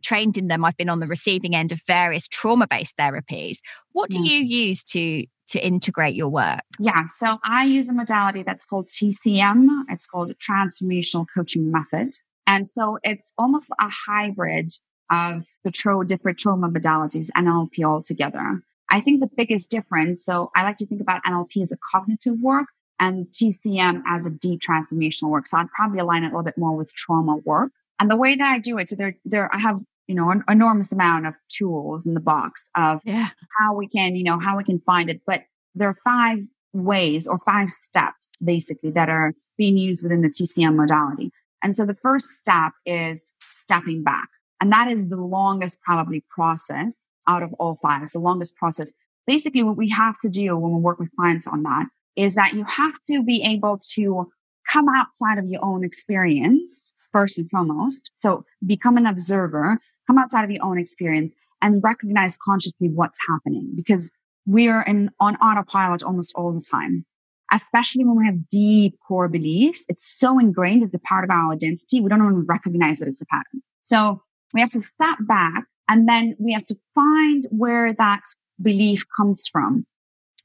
trained 0.04 0.38
in 0.38 0.48
them, 0.48 0.64
I've 0.64 0.78
been 0.78 0.90
on 0.90 1.00
the 1.00 1.08
receiving 1.08 1.56
end 1.56 1.72
of 1.72 1.82
various 1.86 2.28
trauma 2.28 2.68
based 2.68 2.96
therapies. 2.98 3.58
What 3.92 4.10
do 4.10 4.22
yeah. 4.22 4.38
you 4.38 4.46
use 4.46 4.84
to 4.86 5.26
to 5.56 5.66
integrate 5.66 6.16
your 6.16 6.30
work? 6.30 6.62
Yeah, 6.80 7.06
so 7.06 7.40
I 7.44 7.64
use 7.66 7.88
a 7.90 7.94
modality 7.94 8.44
that's 8.44 8.66
called 8.66 8.90
TCM. 8.90 9.68
It's 9.90 10.06
called 10.06 10.34
Transformational 10.38 11.26
Coaching 11.34 11.72
Method. 11.72 12.14
And 12.46 12.68
so 12.68 13.00
it's 13.04 13.34
almost 13.38 13.72
a 13.80 13.90
hybrid 13.90 14.72
of 15.10 15.46
the 15.64 15.72
tro- 15.72 16.04
different 16.04 16.38
trauma 16.38 16.70
modalities, 16.70 17.30
NLP 17.38 17.84
altogether. 17.84 18.62
I 18.90 19.00
think 19.00 19.20
the 19.20 19.30
biggest 19.36 19.70
difference, 19.72 20.24
so 20.24 20.52
I 20.56 20.64
like 20.64 20.78
to 20.78 20.86
think 20.86 21.02
about 21.02 21.24
NLP 21.24 21.62
as 21.62 21.72
a 21.72 21.78
cognitive 21.78 22.40
work 22.42 22.68
and 23.00 23.28
TCM 23.28 24.04
as 24.08 24.28
a 24.28 24.32
deep 24.32 24.62
transformational 24.62 25.30
work. 25.30 25.48
So 25.48 25.58
I'd 25.58 25.72
probably 25.72 26.00
align 26.00 26.24
it 26.24 26.28
a 26.28 26.30
little 26.30 26.44
bit 26.44 26.58
more 26.58 26.76
with 26.76 26.94
trauma 26.94 27.38
work. 27.38 27.72
And 28.00 28.12
the 28.12 28.18
way 28.18 28.36
that 28.36 28.52
I 28.54 28.60
do 28.60 28.78
it, 28.78 28.90
so 28.90 28.96
there, 28.96 29.16
there, 29.26 29.54
I 29.54 29.60
have, 29.60 29.80
you 30.08 30.16
know, 30.16 30.30
an 30.30 30.44
enormous 30.50 30.92
amount 30.92 31.26
of 31.26 31.36
tools 31.50 32.06
in 32.06 32.14
the 32.14 32.20
box 32.20 32.70
of 32.76 33.02
yeah. 33.06 33.30
how 33.60 33.76
we 33.76 33.88
can, 33.88 34.16
you 34.16 34.24
know, 34.24 34.40
how 34.40 34.58
we 34.58 34.64
can 34.64 34.80
find 34.80 35.10
it. 35.10 35.22
But 35.26 35.44
there 35.74 35.90
are 35.90 35.96
five 35.96 36.40
ways 36.74 37.28
or 37.28 37.40
five 37.40 37.70
steps 37.70 38.42
basically 38.44 38.92
that 38.92 39.10
are 39.10 39.34
being 39.58 39.78
used 39.78 40.04
within 40.04 40.22
the 40.22 40.30
TCM 40.30 40.76
modality. 40.76 41.32
And 41.64 41.76
so 41.76 41.86
the 41.86 41.94
first 41.94 42.30
step 42.38 42.74
is 42.86 43.34
stepping 43.52 44.04
back. 44.04 44.28
And 44.62 44.72
that 44.72 44.88
is 44.88 45.10
the 45.10 45.18
longest 45.18 45.82
probably 45.82 46.24
process 46.30 47.10
out 47.28 47.44
of 47.44 47.54
all 47.54 47.76
five. 47.76 48.04
It's 48.04 48.14
the 48.14 48.20
longest 48.20 48.56
process. 48.58 48.94
Basically, 49.28 49.64
what 49.64 49.78
we 49.78 49.90
have 49.90 50.18
to 50.20 50.30
do 50.30 50.56
when 50.58 50.74
we 50.74 50.80
work 50.80 51.00
with 51.00 51.10
clients 51.16 51.48
on 51.48 51.64
that 51.64 51.88
is 52.16 52.36
that 52.36 52.54
you 52.54 52.64
have 52.66 52.94
to 53.08 53.24
be 53.24 53.42
able 53.44 53.80
to 53.94 54.32
come 54.72 54.88
outside 54.96 55.38
of 55.38 55.46
your 55.46 55.64
own 55.64 55.84
experience 55.84 56.94
first 57.12 57.38
and 57.38 57.50
foremost. 57.50 58.12
So 58.14 58.46
become 58.66 58.98
an 58.98 59.06
observer, 59.06 59.80
come 60.08 60.18
outside 60.18 60.44
of 60.44 60.52
your 60.52 60.64
own 60.64 60.78
experience 60.78 61.34
and 61.62 61.84
recognize 61.84 62.38
consciously 62.38 62.90
what's 62.90 63.20
happening 63.28 63.72
because 63.76 64.12
we're 64.46 64.82
in 64.82 65.10
on 65.20 65.36
autopilot 65.38 66.04
almost 66.04 66.34
all 66.36 66.52
the 66.52 66.66
time. 66.70 67.06
Especially 67.52 68.04
when 68.04 68.18
we 68.18 68.26
have 68.26 68.48
deep 68.48 68.98
core 69.08 69.28
beliefs, 69.28 69.86
it's 69.88 70.18
so 70.18 70.40
ingrained 70.40 70.82
as 70.82 70.94
a 70.96 71.00
part 71.00 71.24
of 71.24 71.30
our 71.30 71.54
identity. 71.54 72.02
We 72.02 72.10
don't 72.10 72.20
even 72.20 72.46
recognize 72.48 73.00
that 73.00 73.08
it's 73.08 73.22
a 73.22 73.26
pattern. 73.28 73.62
So 73.82 74.22
we 74.54 74.62
have 74.62 74.72
to 74.72 74.82
step 74.82 75.18
back 75.22 75.66
and 75.88 76.10
then 76.10 76.36
we 76.40 76.54
have 76.54 76.64
to 76.66 76.76
find 76.96 77.44
where 77.52 77.94
that 77.94 78.24
belief 78.62 79.06
comes 79.16 79.48
from 79.52 79.86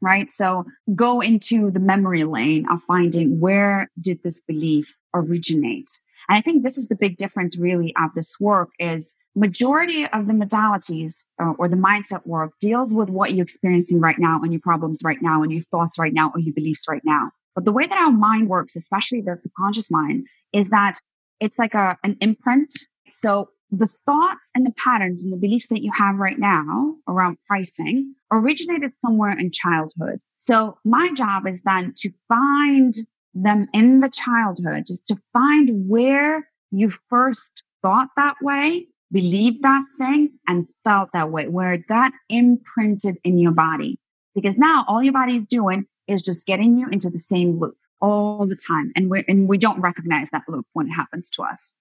right? 0.01 0.31
So 0.31 0.65
go 0.95 1.21
into 1.21 1.71
the 1.71 1.81
memory 1.81 2.25
lane 2.25 2.67
of 2.71 2.83
finding 2.83 3.39
where 3.41 3.91
did 4.01 4.23
this 4.23 4.41
belief 4.41 4.97
originate? 5.15 5.91
And 6.29 6.39
I 6.39 6.41
think 6.41 6.63
this 6.63 6.79
is 6.79 6.89
the 6.89 6.97
big 6.97 7.17
difference 7.17 7.59
really 7.59 7.95
of 8.03 8.15
this 8.15 8.39
work 8.41 8.71
is 8.79 9.17
majority 9.35 10.07
of 10.07 10.27
the 10.27 10.33
modalities 10.33 11.25
or, 11.39 11.51
uh, 11.51 11.53
or 11.55 11.69
the 11.69 11.77
mindset 11.77 12.27
work 12.27 12.53
deals 12.61 12.93
with 12.93 13.11
what 13.11 13.33
you're 13.33 13.45
experiencing 13.45 14.01
right 14.01 14.19
now 14.19 14.41
and 14.43 14.53
your 14.53 14.61
problems 14.61 15.03
right 15.05 15.23
now 15.23 15.43
and 15.43 15.53
your 15.53 15.63
thoughts 15.63 15.99
right 15.99 16.13
now 16.13 16.33
or 16.35 16.41
your 16.41 16.55
beliefs 16.55 16.87
right 16.89 17.03
now. 17.05 17.31
But 17.55 17.65
the 17.65 17.73
way 17.73 17.87
that 17.87 17.99
our 17.99 18.13
mind 18.13 18.49
works, 18.49 18.77
especially 18.77 19.21
the 19.21 19.37
subconscious 19.37 19.91
mind, 19.91 20.27
is 20.53 20.71
that 20.71 20.95
it's 21.41 21.59
like 21.59 21.75
a, 21.75 21.97
an 22.05 22.17
imprint. 22.21 22.75
So 23.09 23.51
the 23.71 23.87
thoughts 23.87 24.51
and 24.55 24.67
the 24.67 24.73
patterns 24.73 25.23
and 25.23 25.33
the 25.33 25.37
beliefs 25.37 25.69
that 25.69 25.83
you 25.83 25.93
have 25.95 26.17
right 26.17 26.39
now 26.39 26.97
around 27.09 27.39
pricing 27.47 28.15
originated 28.33 28.97
somewhere 28.97 29.39
in 29.39 29.51
childhood. 29.51 30.21
So 30.37 30.79
my 30.85 31.13
job 31.13 31.47
is 31.47 31.63
then 31.63 31.93
to 31.99 32.11
find 32.29 32.95
them 33.33 33.69
in 33.73 34.01
the 34.01 34.11
childhood, 34.11 34.85
just 34.87 35.07
to 35.07 35.17
find 35.33 35.89
where 35.89 36.49
you 36.73 36.89
first 37.09 37.63
thought 37.83 38.09
that 38.17 38.35
way, 38.43 38.87
believed 39.13 39.63
that 39.63 39.85
thing 39.99 40.31
and 40.47 40.69
felt 40.85 41.11
that 41.13 41.31
way, 41.31 41.49
where 41.49 41.75
it 41.75 41.87
got 41.87 42.13
imprinted 42.29 43.17
in 43.25 43.39
your 43.39 43.53
body. 43.53 43.99
Because 44.35 44.59
now 44.59 44.85
all 44.87 45.03
your 45.03 45.13
body 45.13 45.37
is 45.37 45.47
doing 45.47 45.87
is 46.07 46.23
just 46.23 46.47
getting 46.47 46.77
you 46.77 46.89
into 46.89 47.11
the 47.11 47.19
same 47.19 47.59
loop 47.59 47.77
all 48.01 48.47
the 48.47 48.57
time. 48.57 48.93
And 48.97 49.11
we 49.11 49.25
and 49.29 49.49
we 49.49 49.59
don't 49.59 49.81
recognize 49.81 50.31
that 50.31 50.43
loop 50.49 50.67
when 50.73 50.87
it 50.87 50.93
happens 50.93 51.31
to 51.31 51.43
us. 51.43 51.75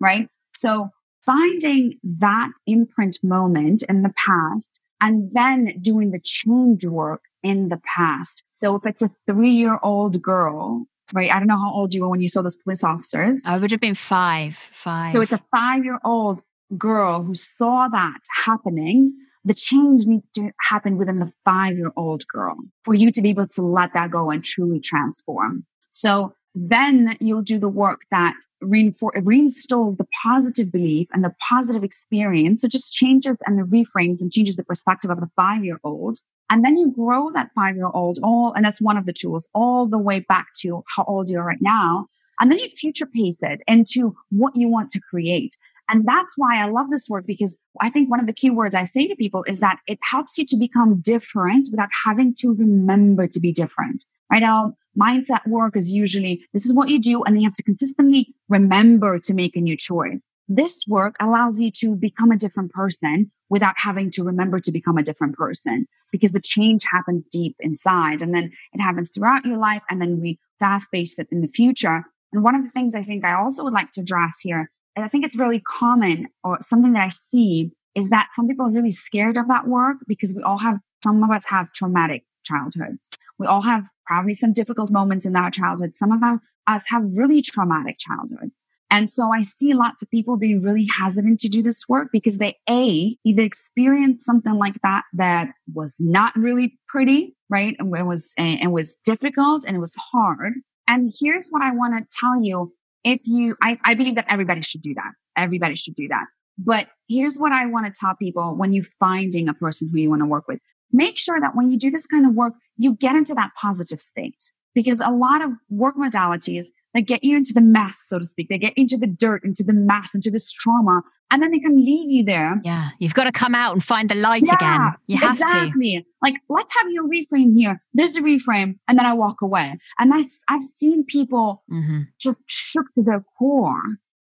Right. 0.00 0.28
So 0.54 0.90
finding 1.24 1.98
that 2.02 2.52
imprint 2.66 3.18
moment 3.22 3.82
in 3.88 4.02
the 4.02 4.12
past 4.16 4.80
and 5.00 5.32
then 5.32 5.78
doing 5.80 6.10
the 6.10 6.20
change 6.22 6.84
work 6.84 7.22
in 7.42 7.68
the 7.68 7.80
past. 7.96 8.44
So 8.48 8.76
if 8.76 8.86
it's 8.86 9.02
a 9.02 9.08
three 9.08 9.50
year 9.50 9.78
old 9.82 10.22
girl, 10.22 10.86
right? 11.12 11.30
I 11.30 11.38
don't 11.38 11.48
know 11.48 11.58
how 11.58 11.72
old 11.72 11.94
you 11.94 12.02
were 12.02 12.08
when 12.08 12.20
you 12.20 12.28
saw 12.28 12.42
those 12.42 12.56
police 12.56 12.84
officers. 12.84 13.42
I 13.44 13.58
would 13.58 13.70
have 13.70 13.80
been 13.80 13.94
five, 13.94 14.58
five. 14.72 15.12
So 15.12 15.20
it's 15.20 15.32
a 15.32 15.42
five 15.50 15.84
year 15.84 15.98
old 16.04 16.42
girl 16.78 17.22
who 17.22 17.34
saw 17.34 17.88
that 17.88 18.20
happening. 18.44 19.12
The 19.44 19.54
change 19.54 20.06
needs 20.06 20.30
to 20.30 20.50
happen 20.60 20.96
within 20.96 21.18
the 21.18 21.30
five 21.44 21.76
year 21.76 21.92
old 21.96 22.26
girl 22.28 22.56
for 22.82 22.94
you 22.94 23.10
to 23.10 23.22
be 23.22 23.30
able 23.30 23.46
to 23.48 23.62
let 23.62 23.92
that 23.94 24.10
go 24.10 24.30
and 24.30 24.42
truly 24.42 24.80
transform. 24.80 25.64
So 25.90 26.34
then 26.54 27.16
you'll 27.20 27.42
do 27.42 27.58
the 27.58 27.68
work 27.68 28.02
that 28.10 28.34
reinfor- 28.62 29.12
reinstalls 29.16 29.96
the 29.96 30.06
positive 30.22 30.70
belief 30.70 31.08
and 31.12 31.24
the 31.24 31.34
positive 31.48 31.82
experience. 31.82 32.62
So 32.62 32.68
just 32.68 32.94
changes 32.94 33.42
and 33.46 33.58
the 33.58 33.64
reframes 33.64 34.22
and 34.22 34.32
changes 34.32 34.56
the 34.56 34.64
perspective 34.64 35.10
of 35.10 35.20
the 35.20 35.28
five 35.34 35.64
year 35.64 35.80
old. 35.82 36.18
And 36.50 36.64
then 36.64 36.76
you 36.76 36.92
grow 36.92 37.30
that 37.32 37.50
five 37.54 37.74
year 37.74 37.90
old 37.92 38.18
all, 38.22 38.52
and 38.52 38.64
that's 38.64 38.80
one 38.80 38.96
of 38.96 39.06
the 39.06 39.12
tools 39.12 39.48
all 39.54 39.86
the 39.86 39.98
way 39.98 40.20
back 40.20 40.48
to 40.60 40.84
how 40.96 41.04
old 41.04 41.28
you 41.28 41.38
are 41.38 41.44
right 41.44 41.58
now. 41.60 42.06
And 42.40 42.50
then 42.50 42.58
you 42.58 42.68
future 42.68 43.06
pace 43.06 43.42
it 43.42 43.62
into 43.66 44.14
what 44.30 44.56
you 44.56 44.68
want 44.68 44.90
to 44.90 45.00
create. 45.00 45.56
And 45.88 46.06
that's 46.06 46.38
why 46.38 46.62
I 46.62 46.68
love 46.68 46.90
this 46.90 47.08
work 47.08 47.26
because 47.26 47.58
I 47.80 47.90
think 47.90 48.10
one 48.10 48.20
of 48.20 48.26
the 48.26 48.32
key 48.32 48.50
words 48.50 48.74
I 48.74 48.84
say 48.84 49.06
to 49.06 49.16
people 49.16 49.44
is 49.44 49.60
that 49.60 49.80
it 49.86 49.98
helps 50.02 50.38
you 50.38 50.46
to 50.46 50.56
become 50.56 51.00
different 51.00 51.68
without 51.70 51.90
having 52.04 52.34
to 52.38 52.54
remember 52.54 53.26
to 53.28 53.40
be 53.40 53.52
different. 53.52 54.04
Right 54.30 54.40
now, 54.40 54.74
mindset 54.98 55.46
work 55.46 55.76
is 55.76 55.92
usually 55.92 56.44
this 56.52 56.64
is 56.64 56.72
what 56.72 56.88
you 56.88 56.98
do 56.98 57.22
and 57.24 57.36
you 57.36 57.46
have 57.46 57.54
to 57.54 57.62
consistently 57.62 58.34
remember 58.48 59.18
to 59.18 59.34
make 59.34 59.56
a 59.56 59.60
new 59.60 59.76
choice. 59.76 60.32
This 60.48 60.84
work 60.88 61.16
allows 61.20 61.60
you 61.60 61.70
to 61.72 61.94
become 61.94 62.30
a 62.30 62.36
different 62.36 62.70
person 62.72 63.30
without 63.50 63.74
having 63.76 64.10
to 64.10 64.24
remember 64.24 64.58
to 64.58 64.72
become 64.72 64.96
a 64.96 65.02
different 65.02 65.36
person 65.36 65.86
because 66.10 66.32
the 66.32 66.40
change 66.40 66.84
happens 66.90 67.26
deep 67.26 67.56
inside 67.60 68.22
and 68.22 68.34
then 68.34 68.50
it 68.72 68.80
happens 68.80 69.10
throughout 69.10 69.44
your 69.44 69.58
life 69.58 69.82
and 69.90 70.00
then 70.00 70.20
we 70.20 70.38
fast 70.58 70.90
pace 70.90 71.18
it 71.18 71.28
in 71.30 71.40
the 71.40 71.48
future. 71.48 72.04
And 72.32 72.42
one 72.42 72.54
of 72.54 72.62
the 72.62 72.70
things 72.70 72.94
I 72.94 73.02
think 73.02 73.24
I 73.24 73.34
also 73.34 73.64
would 73.64 73.72
like 73.72 73.90
to 73.92 74.00
address 74.00 74.40
here, 74.40 74.70
I 74.96 75.08
think 75.08 75.24
it's 75.24 75.38
really 75.38 75.60
common 75.60 76.28
or 76.44 76.58
something 76.60 76.92
that 76.92 77.02
I 77.02 77.08
see 77.08 77.72
is 77.94 78.10
that 78.10 78.28
some 78.34 78.48
people 78.48 78.66
are 78.66 78.72
really 78.72 78.90
scared 78.90 79.38
of 79.38 79.48
that 79.48 79.66
work 79.66 79.96
because 80.06 80.34
we 80.36 80.42
all 80.42 80.58
have, 80.58 80.78
some 81.02 81.22
of 81.22 81.30
us 81.30 81.44
have 81.46 81.72
traumatic 81.72 82.24
childhoods. 82.44 83.10
We 83.38 83.46
all 83.46 83.62
have 83.62 83.88
probably 84.06 84.34
some 84.34 84.52
difficult 84.52 84.90
moments 84.90 85.26
in 85.26 85.36
our 85.36 85.50
childhood. 85.50 85.94
Some 85.94 86.12
of 86.12 86.20
us 86.66 86.88
have 86.90 87.02
really 87.14 87.42
traumatic 87.42 87.96
childhoods. 87.98 88.64
And 88.90 89.10
so 89.10 89.32
I 89.32 89.42
see 89.42 89.74
lots 89.74 90.02
of 90.02 90.10
people 90.10 90.36
being 90.36 90.60
really 90.60 90.86
hesitant 90.96 91.40
to 91.40 91.48
do 91.48 91.62
this 91.62 91.88
work 91.88 92.08
because 92.12 92.38
they 92.38 92.56
A, 92.68 93.16
either 93.24 93.42
experienced 93.42 94.24
something 94.24 94.54
like 94.54 94.80
that 94.82 95.02
that 95.14 95.48
was 95.72 95.96
not 95.98 96.34
really 96.36 96.78
pretty, 96.86 97.34
right? 97.48 97.74
And 97.78 97.96
it 97.96 98.06
was, 98.06 98.34
and 98.38 98.72
was 98.72 98.94
difficult 99.04 99.64
and 99.66 99.76
it 99.76 99.80
was 99.80 99.96
hard. 99.96 100.52
And 100.86 101.12
here's 101.20 101.48
what 101.50 101.62
I 101.62 101.72
want 101.72 101.94
to 101.98 102.16
tell 102.16 102.40
you. 102.40 102.72
If 103.04 103.22
you, 103.26 103.56
I, 103.62 103.78
I 103.84 103.94
believe 103.94 104.14
that 104.14 104.26
everybody 104.28 104.62
should 104.62 104.82
do 104.82 104.94
that. 104.94 105.12
Everybody 105.36 105.74
should 105.74 105.94
do 105.94 106.08
that. 106.08 106.24
But 106.56 106.88
here's 107.08 107.36
what 107.36 107.52
I 107.52 107.66
want 107.66 107.86
to 107.86 107.92
tell 107.92 108.14
people 108.14 108.56
when 108.56 108.72
you're 108.72 108.84
finding 108.98 109.48
a 109.48 109.54
person 109.54 109.88
who 109.92 109.98
you 109.98 110.08
want 110.10 110.22
to 110.22 110.26
work 110.26 110.48
with 110.48 110.60
make 110.94 111.18
sure 111.18 111.40
that 111.40 111.54
when 111.54 111.68
you 111.70 111.76
do 111.76 111.90
this 111.90 112.06
kind 112.06 112.24
of 112.24 112.34
work, 112.34 112.54
you 112.76 112.94
get 112.94 113.16
into 113.16 113.34
that 113.34 113.50
positive 113.60 114.00
state 114.00 114.42
because 114.74 115.00
a 115.00 115.10
lot 115.10 115.42
of 115.42 115.50
work 115.68 115.96
modalities 115.96 116.66
that 116.94 117.02
get 117.02 117.24
you 117.24 117.36
into 117.36 117.52
the 117.52 117.60
mess, 117.60 117.98
so 118.04 118.18
to 118.18 118.24
speak, 118.24 118.48
they 118.48 118.58
get 118.58 118.72
into 118.76 118.96
the 118.96 119.06
dirt, 119.06 119.44
into 119.44 119.62
the 119.64 119.72
mess, 119.72 120.14
into 120.14 120.30
this 120.30 120.52
trauma, 120.52 121.02
and 121.30 121.42
then 121.42 121.50
they 121.50 121.58
can 121.58 121.76
leave 121.76 122.10
you 122.10 122.24
there. 122.24 122.60
Yeah, 122.64 122.90
you've 122.98 123.14
got 123.14 123.24
to 123.24 123.32
come 123.32 123.54
out 123.54 123.72
and 123.72 123.82
find 123.82 124.08
the 124.08 124.14
light 124.14 124.44
yeah, 124.46 124.54
again. 124.54 124.94
You 125.06 125.18
have 125.18 125.30
exactly. 125.30 125.98
to. 125.98 126.02
Like, 126.22 126.36
let's 126.48 126.74
have 126.76 126.90
your 126.90 127.04
reframe 127.04 127.56
here. 127.56 127.82
There's 127.92 128.16
a 128.16 128.22
reframe, 128.22 128.78
and 128.88 128.98
then 128.98 129.06
I 129.06 129.14
walk 129.14 129.42
away. 129.42 129.76
And 129.98 130.12
that's 130.12 130.44
I've 130.48 130.62
seen 130.62 131.04
people 131.04 131.62
mm-hmm. 131.70 132.02
just 132.20 132.42
shook 132.46 132.86
to 132.94 133.02
their 133.02 133.24
core 133.38 133.80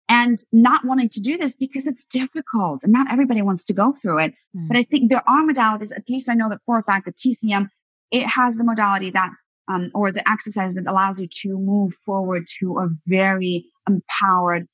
and 0.09 0.37
not 0.51 0.85
wanting 0.85 1.09
to 1.09 1.21
do 1.21 1.37
this 1.37 1.55
because 1.55 1.87
it's 1.87 2.05
difficult 2.05 2.83
and 2.83 2.91
not 2.91 3.11
everybody 3.11 3.41
wants 3.41 3.63
to 3.65 3.73
go 3.73 3.93
through 3.93 4.19
it. 4.19 4.33
Mm. 4.55 4.67
But 4.67 4.77
I 4.77 4.83
think 4.83 5.09
there 5.09 5.27
are 5.27 5.43
modalities, 5.43 5.95
at 5.95 6.09
least 6.09 6.29
I 6.29 6.33
know 6.33 6.49
that 6.49 6.59
for 6.65 6.77
a 6.77 6.83
fact 6.83 7.05
that 7.05 7.15
TCM, 7.15 7.69
it 8.11 8.27
has 8.27 8.57
the 8.57 8.63
modality 8.63 9.09
that, 9.11 9.31
um, 9.67 9.91
or 9.93 10.11
the 10.11 10.27
exercise 10.29 10.73
that 10.73 10.87
allows 10.87 11.19
you 11.19 11.27
to 11.41 11.57
move 11.57 11.93
forward 12.05 12.45
to 12.59 12.79
a 12.79 12.89
very 13.05 13.65
empowered, 13.87 14.67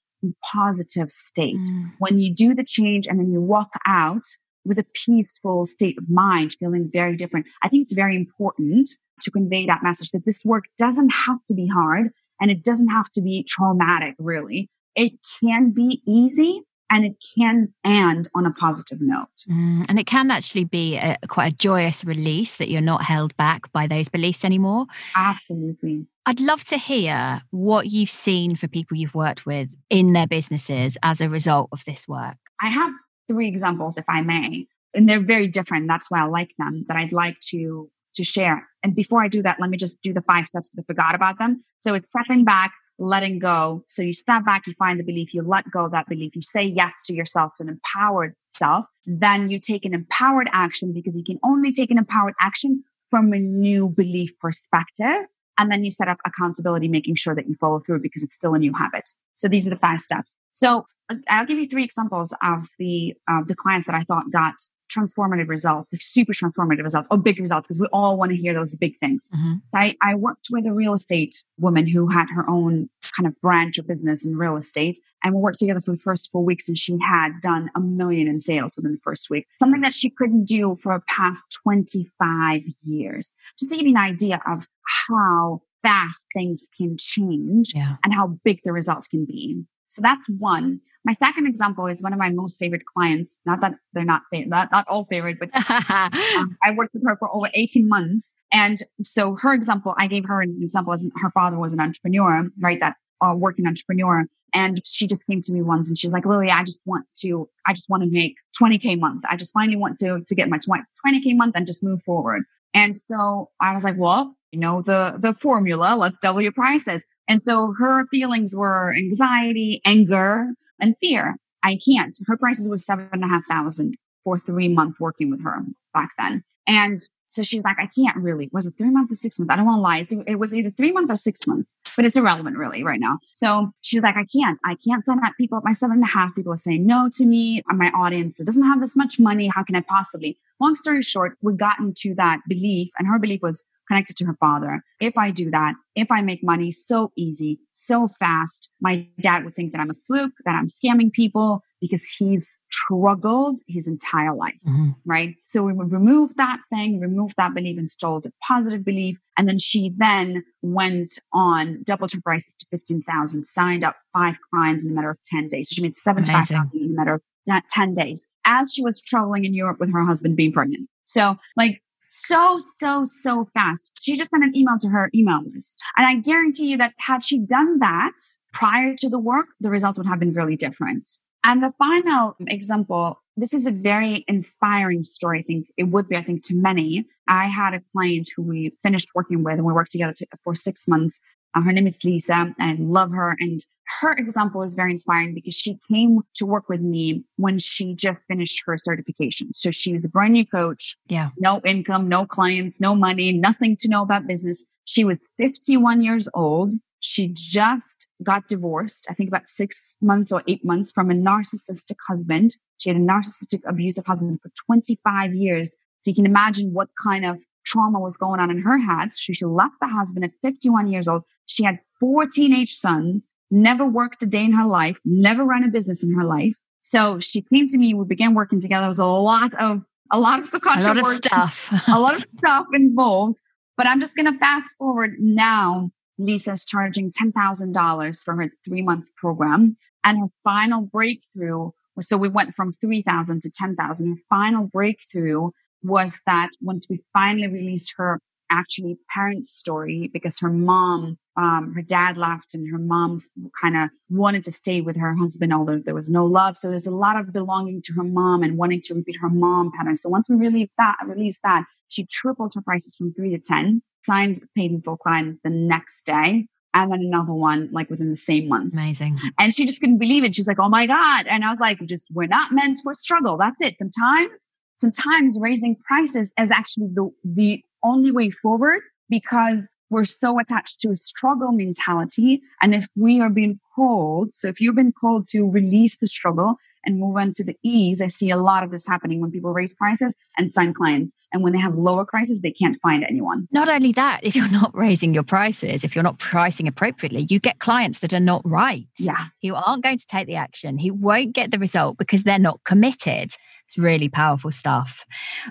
positive 0.52 1.12
state. 1.12 1.56
Mm. 1.56 1.92
When 2.00 2.20
you 2.20 2.34
do 2.34 2.54
the 2.54 2.64
change 2.64 3.08
and 3.08 3.20
then 3.20 3.32
you 3.32 3.42
walk 3.42 3.70
out 3.88 4.24
with 4.66 4.78
a 4.78 4.86
peaceful 4.94 5.66
state 5.66 5.98
of 5.98 6.10
mind, 6.10 6.56
feeling 6.60 6.90
very 6.92 7.16
different. 7.16 7.46
I 7.64 7.70
think 7.70 7.84
it's 7.84 7.94
very 7.94 8.16
important 8.16 8.90
to 9.22 9.32
convey 9.32 9.66
that 9.66 9.84
message 9.84 10.12
that 10.12 10.26
this 10.26 10.44
work 10.46 10.66
doesn't 10.78 11.10
have 11.10 11.44
to 11.46 11.54
be 11.54 11.68
hard 11.68 12.10
and 12.42 12.52
it 12.52 12.64
doesn't 12.64 12.90
have 12.90 13.10
to 13.12 13.22
be 13.22 13.46
traumatic, 13.48 14.16
really 14.20 14.70
it 15.00 15.14
can 15.40 15.72
be 15.72 16.02
easy 16.06 16.62
and 16.90 17.06
it 17.06 17.16
can 17.36 17.74
end 17.84 18.28
on 18.36 18.46
a 18.46 18.52
positive 18.52 19.00
note. 19.02 19.28
Mm, 19.50 19.86
and 19.88 20.00
it 20.00 20.08
can 20.08 20.32
actually 20.32 20.64
be 20.64 20.98
a, 20.98 21.18
quite 21.28 21.54
a 21.54 21.56
joyous 21.56 22.04
release 22.04 22.58
that 22.58 22.70
you're 22.70 22.82
not 22.82 23.04
held 23.04 23.36
back 23.38 23.72
by 23.72 23.88
those 23.88 24.10
beliefs 24.10 24.44
anymore. 24.44 24.86
Absolutely. 25.16 26.06
I'd 26.26 26.40
love 26.40 26.64
to 26.66 26.78
hear 26.78 27.42
what 27.52 27.88
you've 27.88 28.10
seen 28.10 28.56
for 28.56 28.68
people 28.68 28.98
you've 28.98 29.16
worked 29.16 29.46
with 29.46 29.76
in 29.90 30.14
their 30.14 30.28
businesses 30.28 30.98
as 31.04 31.22
a 31.22 31.30
result 31.30 31.70
of 31.72 31.84
this 31.86 32.08
work. 32.08 32.38
I 32.62 32.70
have 32.70 32.92
three 33.28 33.48
examples, 33.48 33.98
if 33.98 34.06
I 34.10 34.22
may, 34.22 34.68
and 34.94 35.08
they're 35.08 35.24
very 35.24 35.48
different. 35.48 35.88
That's 35.88 36.10
why 36.12 36.22
I 36.22 36.26
like 36.26 36.52
them, 36.58 36.86
that 36.88 36.98
I'd 36.98 37.14
like 37.14 37.40
to 37.50 37.90
to 38.16 38.24
share. 38.24 38.68
And 38.84 38.96
before 38.96 39.24
I 39.24 39.28
do 39.28 39.44
that, 39.44 39.60
let 39.60 39.70
me 39.70 39.78
just 39.78 40.02
do 40.02 40.14
the 40.14 40.22
five 40.22 40.48
steps 40.48 40.70
because 40.70 40.84
I 40.84 40.86
forgot 40.88 41.16
about 41.16 41.38
them. 41.38 41.64
So 41.82 41.94
it's 41.94 42.10
stepping 42.10 42.44
back, 42.44 42.74
letting 43.00 43.40
go. 43.40 43.84
So 43.88 44.02
you 44.02 44.14
step 44.14 44.46
back, 44.46 44.68
you 44.68 44.74
find 44.74 45.00
the 45.00 45.04
belief, 45.04 45.34
you 45.34 45.42
let 45.42 45.70
go 45.72 45.86
of 45.86 45.92
that 45.92 46.08
belief, 46.08 46.36
you 46.36 46.42
say 46.42 46.64
yes 46.64 47.06
to 47.08 47.14
yourself, 47.14 47.54
to 47.56 47.64
an 47.64 47.70
empowered 47.70 48.36
self. 48.38 48.86
Then 49.06 49.50
you 49.50 49.60
take 49.60 49.86
an 49.86 49.94
empowered 49.94 50.50
action 50.52 50.94
because 50.94 51.18
you 51.18 51.24
can 51.24 51.40
only 51.44 51.72
take 51.72 51.92
an 51.92 51.98
empowered 51.98 52.34
action 52.40 52.84
from 53.10 53.34
a 53.34 53.40
new 53.40 53.90
belief 53.90 54.38
perspective. 54.40 55.26
And 55.58 55.72
then 55.72 55.84
you 55.84 55.92
set 55.92 56.08
up 56.08 56.18
accountability, 56.26 56.88
making 56.88 57.16
sure 57.16 57.36
that 57.36 57.48
you 57.48 57.56
follow 57.60 57.80
through 57.80 58.02
because 58.02 58.24
it's 58.24 58.36
still 58.36 58.54
a 58.54 58.60
new 58.60 58.74
habit. 58.74 59.10
So 59.36 59.48
these 59.48 59.68
are 59.68 59.72
the 59.72 59.78
five 59.78 60.00
steps. 60.00 60.38
So 60.52 60.86
uh, 61.10 61.16
I'll 61.28 61.46
give 61.46 61.58
you 61.58 61.68
three 61.68 61.84
examples 61.84 62.34
of 62.42 62.68
the 62.78 63.14
of 63.28 63.48
the 63.48 63.56
clients 63.56 63.88
that 63.88 63.96
I 63.96 64.04
thought 64.04 64.32
got 64.32 64.56
transformative 64.90 65.50
results, 65.50 65.92
like 65.94 66.02
super 66.02 66.34
transformative 66.34 66.84
results, 66.84 67.08
or 67.12 67.18
big 67.18 67.40
results, 67.40 67.68
because 67.68 67.80
we 67.80 67.88
all 67.94 68.18
want 68.18 68.32
to 68.32 68.38
hear 68.38 68.54
those 68.54 68.76
big 68.76 68.96
things. 68.98 69.30
Mm-hmm. 69.36 69.54
So 69.68 69.80
I, 69.80 69.96
I 70.02 70.16
worked 70.16 70.48
with 70.52 70.66
a 70.66 70.74
real 70.74 70.94
estate 70.94 71.36
woman 71.58 71.88
who 71.88 72.08
had 72.08 72.28
her 72.34 72.50
own 72.50 72.90
kind 73.16 73.28
of 73.28 73.40
branch 73.42 73.78
of 73.78 73.88
business 73.88 74.26
in 74.26 74.36
real 74.36 74.58
estate. 74.58 75.00
And 75.24 75.36
we 75.36 75.42
worked 75.42 75.60
together 75.60 75.82
for 75.82 75.92
the 75.92 75.98
first 75.98 76.32
four 76.32 76.44
weeks 76.44 76.68
and 76.68 76.78
she 76.78 76.98
had 77.02 77.32
done 77.42 77.70
a 77.76 77.80
million 77.80 78.28
in 78.28 78.40
sales 78.40 78.76
within 78.76 78.92
the 78.92 79.02
first 79.04 79.30
week, 79.30 79.48
something 79.58 79.82
that 79.82 79.94
she 79.94 80.10
couldn't 80.10 80.46
do 80.46 80.78
for 80.82 81.02
past 81.08 81.46
25 81.64 82.62
years. 82.84 83.34
Just 83.60 83.72
to 83.72 83.78
give 83.78 83.86
you 83.86 83.96
an 83.96 84.02
idea 84.02 84.42
of 84.48 84.68
how 85.10 85.62
fast 85.84 86.28
things 86.34 86.68
can 86.76 86.98
change 86.98 87.74
yeah. 87.74 87.96
and 88.04 88.14
how 88.14 88.40
big 88.44 88.62
the 88.64 88.74
results 88.74 89.08
can 89.08 89.26
be. 89.26 89.64
So 89.90 90.02
that's 90.02 90.26
one. 90.30 90.80
My 91.06 91.14
second 91.14 91.48
example 91.48 91.88
is 91.88 92.04
one 92.04 92.14
of 92.14 92.20
my 92.20 92.30
most 92.30 92.60
favorite 92.60 92.86
clients. 92.86 93.40
Not 93.46 93.62
that 93.62 93.74
they're 93.94 94.06
not 94.06 94.24
favorite, 94.32 94.50
not, 94.50 94.72
not 94.72 94.88
all 94.88 95.04
favorite, 95.04 95.38
but 95.40 95.50
um, 95.90 96.58
I 96.64 96.72
worked 96.76 96.94
with 96.94 97.04
her 97.06 97.16
for 97.18 97.34
over 97.34 97.50
18 97.54 97.88
months. 97.88 98.36
And 98.52 98.78
so 99.04 99.36
her 99.42 99.54
example, 99.54 99.96
I 99.98 100.08
gave 100.08 100.26
her 100.26 100.42
as 100.44 100.56
an 100.56 100.64
example 100.64 100.94
as 100.94 101.10
her 101.22 101.32
father 101.32 101.58
was 101.58 101.74
an 101.74 101.80
entrepreneur, 101.80 102.48
right? 102.62 102.80
That 102.80 102.96
uh, 103.22 103.34
working 103.36 103.66
entrepreneur. 103.66 104.26
And 104.54 104.80
she 104.86 105.08
just 105.08 105.26
came 105.28 105.42
to 105.42 105.54
me 105.54 105.62
once 105.62 105.90
and 105.90 105.98
she 105.98 106.08
was 106.08 106.14
like, 106.14 106.26
Lily, 106.26 106.50
I 106.50 106.64
just 106.64 106.82
want 106.86 107.06
to, 107.22 107.48
I 107.68 107.74
just 107.74 107.90
want 107.90 108.04
to 108.04 108.10
make 108.10 108.36
20K 108.62 108.94
a 108.94 108.96
month. 108.96 109.24
I 109.30 109.36
just 109.36 109.54
finally 109.54 109.78
want 109.78 109.98
to, 110.00 110.22
to 110.26 110.36
get 110.36 110.50
my 110.50 110.58
20K 110.58 111.32
a 111.32 111.34
month 111.34 111.56
and 111.56 111.66
just 111.66 111.84
move 111.84 112.02
forward. 112.04 112.44
And 112.74 112.96
so 112.96 113.50
I 113.62 113.74
was 113.74 113.84
like, 113.84 113.96
well, 113.98 114.36
you 114.52 114.60
know, 114.60 114.82
the, 114.82 115.18
the 115.20 115.34
formula, 115.34 115.96
let's 115.98 116.18
double 116.20 116.42
your 116.42 116.52
prices. 116.52 117.06
And 117.28 117.42
so 117.42 117.74
her 117.78 118.06
feelings 118.08 118.56
were 118.56 118.94
anxiety, 118.96 119.82
anger, 119.86 120.48
and 120.80 120.98
fear. 120.98 121.36
I 121.64 121.78
can't. 121.86 122.16
Her 122.26 122.38
prices 122.38 122.70
were 122.70 122.78
seven 122.78 123.10
and 123.12 123.24
a 123.24 123.28
half 123.28 123.46
thousand 123.46 123.96
for 124.24 124.40
three 124.40 124.68
months 124.68 125.00
working 125.00 125.30
with 125.30 125.44
her 125.44 125.62
back 125.94 126.10
then. 126.18 126.44
And 126.68 127.00
so 127.26 127.44
she's 127.44 127.64
like, 127.64 127.78
I 127.80 127.88
can't 127.88 128.18
really. 128.18 128.50
Was 128.52 128.66
it 128.66 128.74
three 128.78 128.90
months 128.90 129.12
or 129.12 129.16
six 129.16 129.40
months? 129.40 129.52
I 129.52 129.56
don't 129.56 129.66
want 129.66 129.78
to 129.78 129.82
lie. 129.82 130.24
It 130.28 130.40
was 130.40 130.54
either 130.54 130.72
three 130.72 130.92
months 130.92 131.12
or 131.12 131.16
six 131.16 131.46
months, 131.46 131.76
but 131.96 132.06
it's 132.06 132.18
irrelevant 132.18 132.58
really 132.58 132.84
right 132.84 133.00
now. 133.00 133.20
So 133.38 133.72
she's 133.82 134.04
like, 134.04 134.16
I 134.16 134.26
can't. 134.26 134.60
I 134.66 134.76
can't 134.76 135.06
sign 135.06 135.24
up 135.24 135.34
people. 135.38 135.62
My 135.64 135.72
seven 135.72 135.98
and 135.98 136.04
a 136.04 136.08
half 136.08 136.34
people 136.34 136.54
are 136.54 136.58
saying 136.58 136.86
no 136.86 137.08
to 137.14 137.26
me. 137.26 137.62
Uh, 137.70 137.76
my 137.76 137.92
audience 137.92 138.38
doesn't 138.38 138.64
have 138.64 138.82
this 138.82 138.96
much 138.96 139.20
money. 139.20 139.50
How 139.54 139.64
can 139.64 139.76
I 139.76 139.82
possibly? 139.82 140.38
Long 140.60 140.76
story 140.76 141.02
short, 141.04 141.38
we 141.42 141.54
got 141.54 141.80
into 141.80 142.16
that 142.16 142.40
belief, 142.48 142.90
and 142.98 143.08
her 143.08 143.20
belief 143.20 143.42
was, 143.42 143.66
connected 143.90 144.16
to 144.18 144.26
her 144.26 144.38
father. 144.40 144.82
If 145.00 145.18
I 145.18 145.32
do 145.32 145.50
that, 145.52 145.74
if 145.96 146.12
I 146.12 146.22
make 146.22 146.44
money 146.44 146.72
so 146.72 147.12
easy, 147.18 147.60
so 147.72 148.08
fast, 148.08 148.72
my 148.80 149.08
dad 149.22 149.44
would 149.44 149.56
think 149.56 149.72
that 149.72 149.82
I'm 149.82 149.90
a 149.90 149.96
fluke, 149.96 150.34
that 150.46 150.56
I'm 150.56 150.68
scamming 150.68 151.12
people 151.12 151.62
because 151.82 152.08
he's 152.08 152.56
struggled 152.70 153.60
his 153.68 153.88
entire 153.88 154.36
life, 154.36 154.60
mm-hmm. 154.68 154.90
right? 155.06 155.36
So 155.44 155.64
we 155.64 155.74
would 155.74 155.92
remove 155.92 156.36
that 156.36 156.60
thing, 156.70 157.00
remove 157.00 157.34
that 157.38 157.54
belief, 157.54 157.80
installed 157.80 158.26
a 158.26 158.32
positive 158.46 158.84
belief. 158.84 159.18
And 159.38 159.48
then 159.48 159.60
she 159.60 159.94
then 159.98 160.44
went 160.62 161.14
on 161.34 161.82
doubled 161.84 162.12
her 162.12 162.22
prices 162.22 162.54
to 162.56 162.66
15,000, 162.72 163.46
signed 163.46 163.84
up 163.84 163.96
five 164.14 164.40
clients 164.54 164.86
in 164.86 164.92
a 164.92 164.94
matter 164.94 165.10
of 165.10 165.20
10 165.24 165.48
days. 165.48 165.70
So 165.70 165.76
she 165.76 165.82
made 165.82 165.96
75,000 165.96 166.80
in 166.80 166.92
a 166.92 166.96
matter 166.96 167.14
of 167.14 167.22
10 167.70 167.94
days 167.94 168.26
as 168.46 168.74
she 168.74 168.84
was 168.84 169.02
traveling 169.02 169.46
in 169.46 169.54
Europe 169.54 169.80
with 169.80 169.92
her 169.94 170.06
husband 170.06 170.36
being 170.36 170.52
pregnant. 170.52 170.90
So 171.06 171.38
like 171.56 171.82
so, 172.10 172.58
so, 172.78 173.06
so 173.06 173.48
fast. 173.54 174.00
She 174.02 174.18
just 174.18 174.32
sent 174.32 174.44
an 174.44 174.56
email 174.56 174.78
to 174.80 174.90
her 174.90 175.10
email 175.14 175.42
list. 175.54 175.82
And 175.96 176.06
I 176.06 176.16
guarantee 176.16 176.72
you 176.72 176.78
that 176.78 176.94
had 176.98 177.24
she 177.24 177.40
done 177.40 177.80
that 177.80 178.18
prior 178.54 178.96
to 178.98 179.10
the 179.10 179.20
work, 179.20 179.48
the 179.60 179.70
results 179.70 179.98
would 179.98 180.08
have 180.08 180.20
been 180.20 180.34
really 180.34 180.56
different. 180.56 181.10
And 181.44 181.64
the 181.64 181.72
final 181.72 182.36
example, 182.48 183.22
this 183.38 183.54
is 183.54 183.66
a 183.66 183.72
very 183.72 184.26
inspiring 184.28 185.04
story. 185.04 185.40
I 185.40 185.44
think 185.44 185.68
it 185.78 185.84
would 185.84 186.10
be, 186.10 186.18
I 186.18 186.24
think, 186.24 186.46
to 186.48 186.56
many. 186.56 187.06
I 187.28 187.48
had 187.48 187.74
a 187.74 187.82
client 187.94 188.28
who 188.36 188.44
we 188.44 188.74
finished 188.82 189.10
working 189.16 189.44
with 189.44 189.54
and 189.54 189.66
we 189.66 189.72
worked 189.72 189.92
together 189.92 190.14
for 190.44 190.56
six 190.56 190.88
months. 190.88 191.22
Uh, 191.56 191.62
her 191.62 191.72
name 191.72 191.88
is 191.88 192.04
Lisa 192.04 192.54
and 192.60 192.82
I 192.82 192.84
love 192.84 193.12
her. 193.12 193.36
And 193.40 193.60
her 194.02 194.14
example 194.14 194.62
is 194.62 194.76
very 194.76 194.92
inspiring 194.92 195.34
because 195.34 195.56
she 195.56 195.80
came 195.92 196.20
to 196.36 196.46
work 196.46 196.70
with 196.70 196.82
me 196.82 197.24
when 197.38 197.58
she 197.58 197.96
just 197.96 198.28
finished 198.28 198.62
her 198.66 198.78
certification. 198.78 199.54
So 199.54 199.72
she 199.72 199.94
was 199.94 200.06
a 200.06 200.10
brand 200.10 200.34
new 200.34 200.46
coach. 200.46 200.96
Yeah. 201.08 201.30
No 201.38 201.60
income, 201.66 202.08
no 202.08 202.26
clients, 202.26 202.80
no 202.80 202.96
money, 202.96 203.32
nothing 203.34 203.76
to 203.78 203.90
know 203.90 204.04
about 204.04 204.28
business. 204.28 204.64
She 204.86 205.04
was 205.04 205.30
51 205.38 206.02
years 206.02 206.30
old. 206.34 206.74
She 207.02 207.30
just 207.34 208.08
got 208.24 208.48
divorced, 208.48 209.08
I 209.10 209.14
think 209.14 209.30
about 209.30 209.48
six 209.48 209.98
months 210.02 210.34
or 210.34 210.44
eight 210.48 210.66
months 210.66 210.92
from 210.92 211.10
a 211.10 211.14
narcissistic 211.14 211.96
husband. 212.08 212.52
She 212.78 212.90
had 212.90 212.98
a 212.98 213.02
narcissistic 213.02 213.62
abusive 213.66 214.06
husband 214.06 214.40
for 214.42 214.52
25 214.66 215.34
years. 215.34 215.76
So 216.02 216.12
you 216.12 216.16
can 216.16 216.26
imagine 216.26 216.74
what 216.74 216.90
kind 217.02 217.26
of 217.26 217.40
trauma 217.66 218.00
was 218.00 218.18
going 218.18 218.40
on 218.40 218.50
in 218.50 218.62
her 218.62 218.78
head. 218.78 219.14
So 219.14 219.34
she 219.34 219.46
left 219.46 219.76
the 219.82 219.88
husband 219.88 220.26
at 220.26 220.32
51 220.42 220.88
years 220.88 221.08
old. 221.08 221.24
She 221.46 221.64
had 221.64 221.80
four 222.00 222.26
teenage 222.28 222.74
sons 222.74 223.34
never 223.52 223.86
worked 223.86 224.24
a 224.24 224.26
day 224.26 224.44
in 224.44 224.52
her 224.54 224.66
life, 224.66 225.00
never 225.06 225.44
ran 225.44 225.64
a 225.64 225.70
business 225.70 226.04
in 226.04 226.14
her 226.14 226.24
life. 226.24 226.54
So 226.82 227.20
she 227.20 227.42
came 227.42 227.68
to 227.68 227.78
me. 227.78 227.94
We 227.94 228.06
began 228.06 228.34
working 228.34 228.60
together. 228.60 228.82
There 228.82 228.88
was 228.88 229.00
a 229.00 229.06
lot 229.06 229.54
of 229.60 229.86
a 230.12 230.20
lot 230.20 230.40
of 230.40 230.48
subconscious 230.48 230.86
a 230.86 230.94
lot 230.94 231.12
of 231.12 231.18
stuff, 231.18 231.70
a 231.88 232.00
lot 232.00 232.16
of 232.16 232.22
stuff 232.22 232.66
involved. 232.74 233.38
But 233.78 233.88
I'm 233.88 234.00
just 234.00 234.16
going 234.16 234.32
to 234.32 234.38
fast 234.38 234.76
forward 234.78 235.16
now. 235.20 235.92
Lisa's 236.18 236.66
charging 236.66 237.12
ten 237.14 237.32
thousand 237.32 237.74
dollars 237.74 238.24
for 238.24 238.36
her 238.36 238.52
three 238.68 238.82
month 238.82 239.14
program, 239.16 239.78
and 240.04 240.20
her 240.20 240.28
final 240.44 240.82
breakthrough. 240.82 241.72
So 242.02 242.18
we 242.18 242.30
went 242.30 242.54
from 242.56 242.72
three 242.72 243.02
thousand 243.02 243.42
to 243.42 243.52
ten 243.52 243.76
thousand. 243.76 244.10
Her 244.10 244.22
final 244.30 244.68
breakthrough 244.68 245.52
was 245.84 246.22
that 246.26 246.50
once 246.62 246.88
we 246.90 247.02
finally 247.14 247.48
released 247.48 247.94
her 247.98 248.20
actually 248.50 248.98
parents' 249.14 249.52
story 249.52 250.10
because 250.12 250.40
her 250.40 250.50
mom, 250.50 251.18
um, 251.38 251.74
her 251.74 251.82
dad 251.82 252.18
left 252.18 252.54
and 252.54 252.70
her 252.72 252.78
mom 252.78 253.18
kind 253.62 253.78
of 253.78 253.90
wanted 254.10 254.44
to 254.44 254.52
stay 254.52 254.82
with 254.82 254.98
her 254.98 255.16
husband, 255.16 255.54
although 255.54 255.80
there 255.80 255.94
was 255.94 256.10
no 256.10 256.26
love. 256.26 256.58
So 256.58 256.70
there's 256.70 256.88
a 256.88 256.92
lot 256.92 257.20
of 257.20 257.32
belonging 257.32 257.82
to 257.84 257.94
her 257.94 258.04
mom 258.04 258.44
and 258.44 258.58
wanting 258.58 258.82
to 258.86 258.96
repeat 258.96 259.18
her 259.22 259.30
mom 259.30 259.72
pattern. 259.78 259.96
So 259.96 260.10
once 260.10 260.30
we 260.30 260.36
released 260.36 260.72
that, 260.78 260.98
released 261.06 261.42
that, 261.44 261.66
she 261.90 262.06
tripled 262.06 262.54
her 262.56 262.62
prices 262.62 262.96
from 262.96 263.14
three 263.14 263.32
to 263.32 263.40
10, 263.40 263.82
signed 264.06 264.36
paid 264.56 264.72
in 264.72 264.82
full 264.82 264.98
clients 264.98 265.38
the 265.44 265.50
next 265.50 266.04
day. 266.04 266.48
And 266.72 266.92
then 266.92 267.02
another 267.02 267.34
one 267.34 267.70
like 267.72 267.90
within 267.90 268.12
the 268.12 268.16
same 268.16 268.48
month. 268.48 268.74
Amazing. 268.74 269.18
And 269.40 269.54
she 269.54 269.66
just 269.66 269.82
couldn't 269.82 269.98
believe 269.98 270.24
it. 270.24 270.36
She's 270.36 270.48
like, 270.48 270.60
oh 270.60 270.70
my 270.70 270.86
God. 270.86 271.26
And 271.26 271.44
I 271.44 271.50
was 271.50 271.60
like, 271.60 271.84
just, 271.88 272.10
we're 272.14 272.28
not 272.28 272.52
meant 272.52 272.78
for 272.84 272.94
struggle. 272.94 273.38
That's 273.38 273.60
it. 273.62 273.76
Sometimes 273.80 274.52
sometimes 274.80 275.38
raising 275.40 275.76
prices 275.76 276.34
is 276.40 276.52
actually 276.52 276.88
the, 276.94 277.10
the 277.24 277.64
only 277.84 278.12
way 278.12 278.30
forward 278.30 278.82
because 279.10 279.76
we're 279.90 280.04
so 280.04 280.40
attached 280.40 280.80
to 280.82 280.92
a 280.92 280.96
struggle 280.96 281.52
mentality. 281.52 282.42
And 282.62 282.76
if 282.76 282.88
we 282.96 283.20
are 283.22 283.30
being 283.30 283.60
called, 283.76 284.34
so 284.34 284.48
if 284.48 284.62
you've 284.62 284.76
been 284.76 284.94
called 284.94 285.26
to 285.28 285.50
release 285.50 285.98
the 285.98 286.08
struggle 286.08 286.56
and 286.86 287.00
move 287.00 287.18
on 287.18 287.32
to 287.34 287.44
the 287.44 287.58
ease, 287.64 288.02
I 288.02 288.08
see 288.08 288.30
a 288.30 288.38
lot 288.38 288.64
of 288.64 288.72
this 288.72 288.88
happening 288.88 289.20
when 289.20 289.32
people 289.32 289.52
raise 289.52 289.74
prices 289.74 290.16
and 290.38 290.50
sign 290.50 290.74
clients. 290.74 291.16
And 291.34 291.44
when 291.44 291.54
they 291.54 291.60
have 291.60 291.76
lower 291.76 292.06
prices, 292.06 292.42
they 292.42 292.52
can't 292.52 292.80
find 292.82 293.04
anyone. 293.04 293.48
Not 293.52 293.68
only 293.68 293.92
that, 293.94 294.22
if 294.24 294.36
you're 294.36 294.48
not 294.48 294.76
raising 294.76 295.14
your 295.14 295.24
prices, 295.24 295.84
if 295.84 295.96
you're 295.96 296.04
not 296.04 296.20
pricing 296.20 296.68
appropriately, 296.68 297.26
you 297.30 297.40
get 297.40 297.60
clients 297.60 298.00
that 298.00 298.14
are 298.14 298.20
not 298.20 298.42
right. 298.46 298.88
Yeah. 298.98 299.26
Who 299.42 299.56
aren't 299.56 299.84
going 299.84 299.98
to 299.98 300.08
take 300.08 300.28
the 300.28 300.36
action, 300.36 300.78
who 300.78 300.94
won't 300.94 301.34
get 301.34 301.52
the 301.52 301.60
result 301.60 301.98
because 301.98 302.24
they're 302.24 302.40
not 302.40 302.64
committed. 302.64 303.34
It's 303.70 303.78
really 303.78 304.10
powerful 304.10 304.52
stuff. 304.52 305.06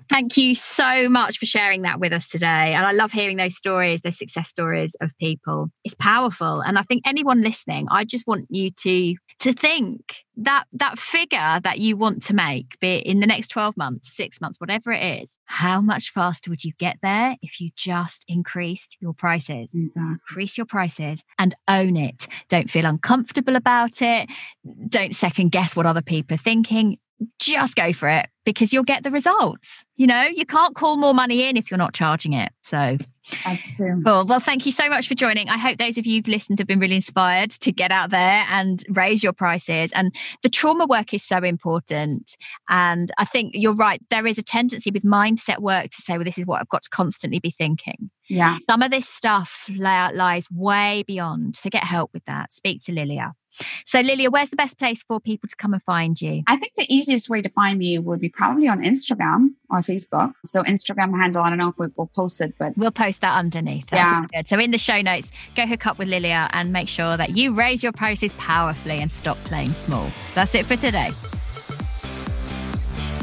Thank 0.08 0.36
you 0.36 0.56
so 0.56 1.08
much 1.08 1.38
for 1.38 1.46
sharing 1.46 1.82
that 1.82 2.00
with 2.00 2.12
us 2.12 2.26
today. 2.26 2.74
And 2.74 2.84
I 2.84 2.90
love 2.90 3.12
hearing 3.12 3.36
those 3.36 3.56
stories, 3.56 4.00
those 4.00 4.18
success 4.18 4.48
stories 4.48 4.96
of 5.00 5.16
people. 5.20 5.70
It's 5.84 5.94
powerful. 5.94 6.60
And 6.60 6.80
I 6.80 6.82
think 6.82 7.02
anyone 7.06 7.42
listening, 7.42 7.86
I 7.92 8.04
just 8.04 8.26
want 8.26 8.46
you 8.50 8.72
to 8.72 9.14
to 9.38 9.52
think 9.52 10.16
that 10.36 10.64
that 10.72 10.98
figure 10.98 11.60
that 11.62 11.78
you 11.78 11.96
want 11.96 12.24
to 12.24 12.34
make, 12.34 12.78
be 12.80 12.96
it 12.96 13.06
in 13.06 13.20
the 13.20 13.26
next 13.26 13.48
12 13.48 13.76
months, 13.76 14.16
six 14.16 14.40
months, 14.40 14.60
whatever 14.60 14.90
it 14.90 15.22
is, 15.22 15.30
how 15.44 15.80
much 15.80 16.10
faster 16.10 16.50
would 16.50 16.64
you 16.64 16.72
get 16.78 16.98
there 17.02 17.36
if 17.40 17.60
you 17.60 17.70
just 17.76 18.24
increased 18.26 18.96
your 19.00 19.12
prices? 19.12 19.68
Exactly. 19.72 20.12
Increase 20.12 20.56
your 20.56 20.66
prices 20.66 21.22
and 21.38 21.54
own 21.68 21.96
it. 21.96 22.26
Don't 22.48 22.68
feel 22.68 22.84
uncomfortable 22.84 23.54
about 23.54 24.02
it. 24.02 24.28
Don't 24.88 25.14
second 25.14 25.52
guess 25.52 25.76
what 25.76 25.86
other 25.86 26.02
people 26.02 26.34
are 26.34 26.38
thinking 26.38 26.98
just 27.38 27.74
go 27.74 27.92
for 27.92 28.08
it 28.08 28.28
because 28.44 28.72
you'll 28.72 28.84
get 28.84 29.02
the 29.02 29.10
results. 29.10 29.84
You 29.96 30.06
know, 30.06 30.22
you 30.22 30.46
can't 30.46 30.74
call 30.74 30.96
more 30.96 31.12
money 31.12 31.48
in 31.48 31.56
if 31.56 31.70
you're 31.70 31.78
not 31.78 31.92
charging 31.92 32.32
it. 32.32 32.50
So 32.62 32.96
that's 33.44 33.74
true. 33.74 34.02
Cool. 34.04 34.24
Well, 34.24 34.40
thank 34.40 34.64
you 34.64 34.72
so 34.72 34.88
much 34.88 35.08
for 35.08 35.14
joining. 35.14 35.48
I 35.48 35.58
hope 35.58 35.78
those 35.78 35.98
of 35.98 36.06
you 36.06 36.18
who've 36.18 36.28
listened 36.28 36.58
have 36.58 36.68
been 36.68 36.78
really 36.78 36.94
inspired 36.94 37.50
to 37.50 37.72
get 37.72 37.90
out 37.90 38.10
there 38.10 38.46
and 38.48 38.82
raise 38.88 39.22
your 39.22 39.32
prices. 39.32 39.90
And 39.92 40.14
the 40.42 40.48
trauma 40.48 40.86
work 40.86 41.12
is 41.12 41.22
so 41.24 41.38
important. 41.38 42.36
And 42.68 43.10
I 43.18 43.24
think 43.24 43.52
you're 43.54 43.74
right. 43.74 44.00
There 44.10 44.26
is 44.26 44.38
a 44.38 44.42
tendency 44.42 44.90
with 44.90 45.02
mindset 45.02 45.58
work 45.58 45.90
to 45.90 46.02
say, 46.02 46.14
well, 46.14 46.24
this 46.24 46.38
is 46.38 46.46
what 46.46 46.60
I've 46.60 46.68
got 46.68 46.82
to 46.84 46.90
constantly 46.90 47.40
be 47.40 47.50
thinking. 47.50 48.10
Yeah. 48.28 48.58
Some 48.68 48.82
of 48.82 48.90
this 48.90 49.08
stuff 49.08 49.68
lies 49.68 50.48
way 50.50 51.04
beyond. 51.06 51.56
So 51.56 51.70
get 51.70 51.84
help 51.84 52.12
with 52.12 52.24
that. 52.26 52.52
Speak 52.52 52.84
to 52.84 52.92
Lilia. 52.92 53.34
So, 53.86 54.00
Lilia, 54.00 54.30
where's 54.30 54.50
the 54.50 54.56
best 54.56 54.78
place 54.78 55.02
for 55.02 55.20
people 55.20 55.48
to 55.48 55.56
come 55.56 55.72
and 55.72 55.82
find 55.82 56.20
you? 56.20 56.42
I 56.46 56.56
think 56.56 56.74
the 56.76 56.86
easiest 56.92 57.28
way 57.28 57.42
to 57.42 57.48
find 57.48 57.78
me 57.78 57.98
would 57.98 58.20
be 58.20 58.28
probably 58.28 58.68
on 58.68 58.82
Instagram 58.82 59.54
or 59.70 59.78
Facebook. 59.78 60.32
So, 60.44 60.62
Instagram 60.62 61.18
handle, 61.18 61.42
I 61.42 61.50
don't 61.50 61.58
know 61.58 61.68
if 61.68 61.78
we, 61.78 61.88
will 61.96 62.06
post 62.08 62.40
it, 62.40 62.54
but 62.58 62.76
we'll 62.76 62.90
post 62.90 63.20
that 63.20 63.36
underneath. 63.36 63.86
That's 63.88 64.00
yeah. 64.00 64.26
Good. 64.32 64.48
So, 64.48 64.58
in 64.58 64.70
the 64.70 64.78
show 64.78 65.00
notes, 65.00 65.30
go 65.56 65.66
hook 65.66 65.86
up 65.86 65.98
with 65.98 66.08
Lilia 66.08 66.48
and 66.52 66.72
make 66.72 66.88
sure 66.88 67.16
that 67.16 67.30
you 67.36 67.54
raise 67.54 67.82
your 67.82 67.92
prices 67.92 68.32
powerfully 68.34 68.98
and 68.98 69.10
stop 69.10 69.36
playing 69.44 69.70
small. 69.70 70.08
That's 70.34 70.54
it 70.54 70.66
for 70.66 70.76
today. 70.76 71.10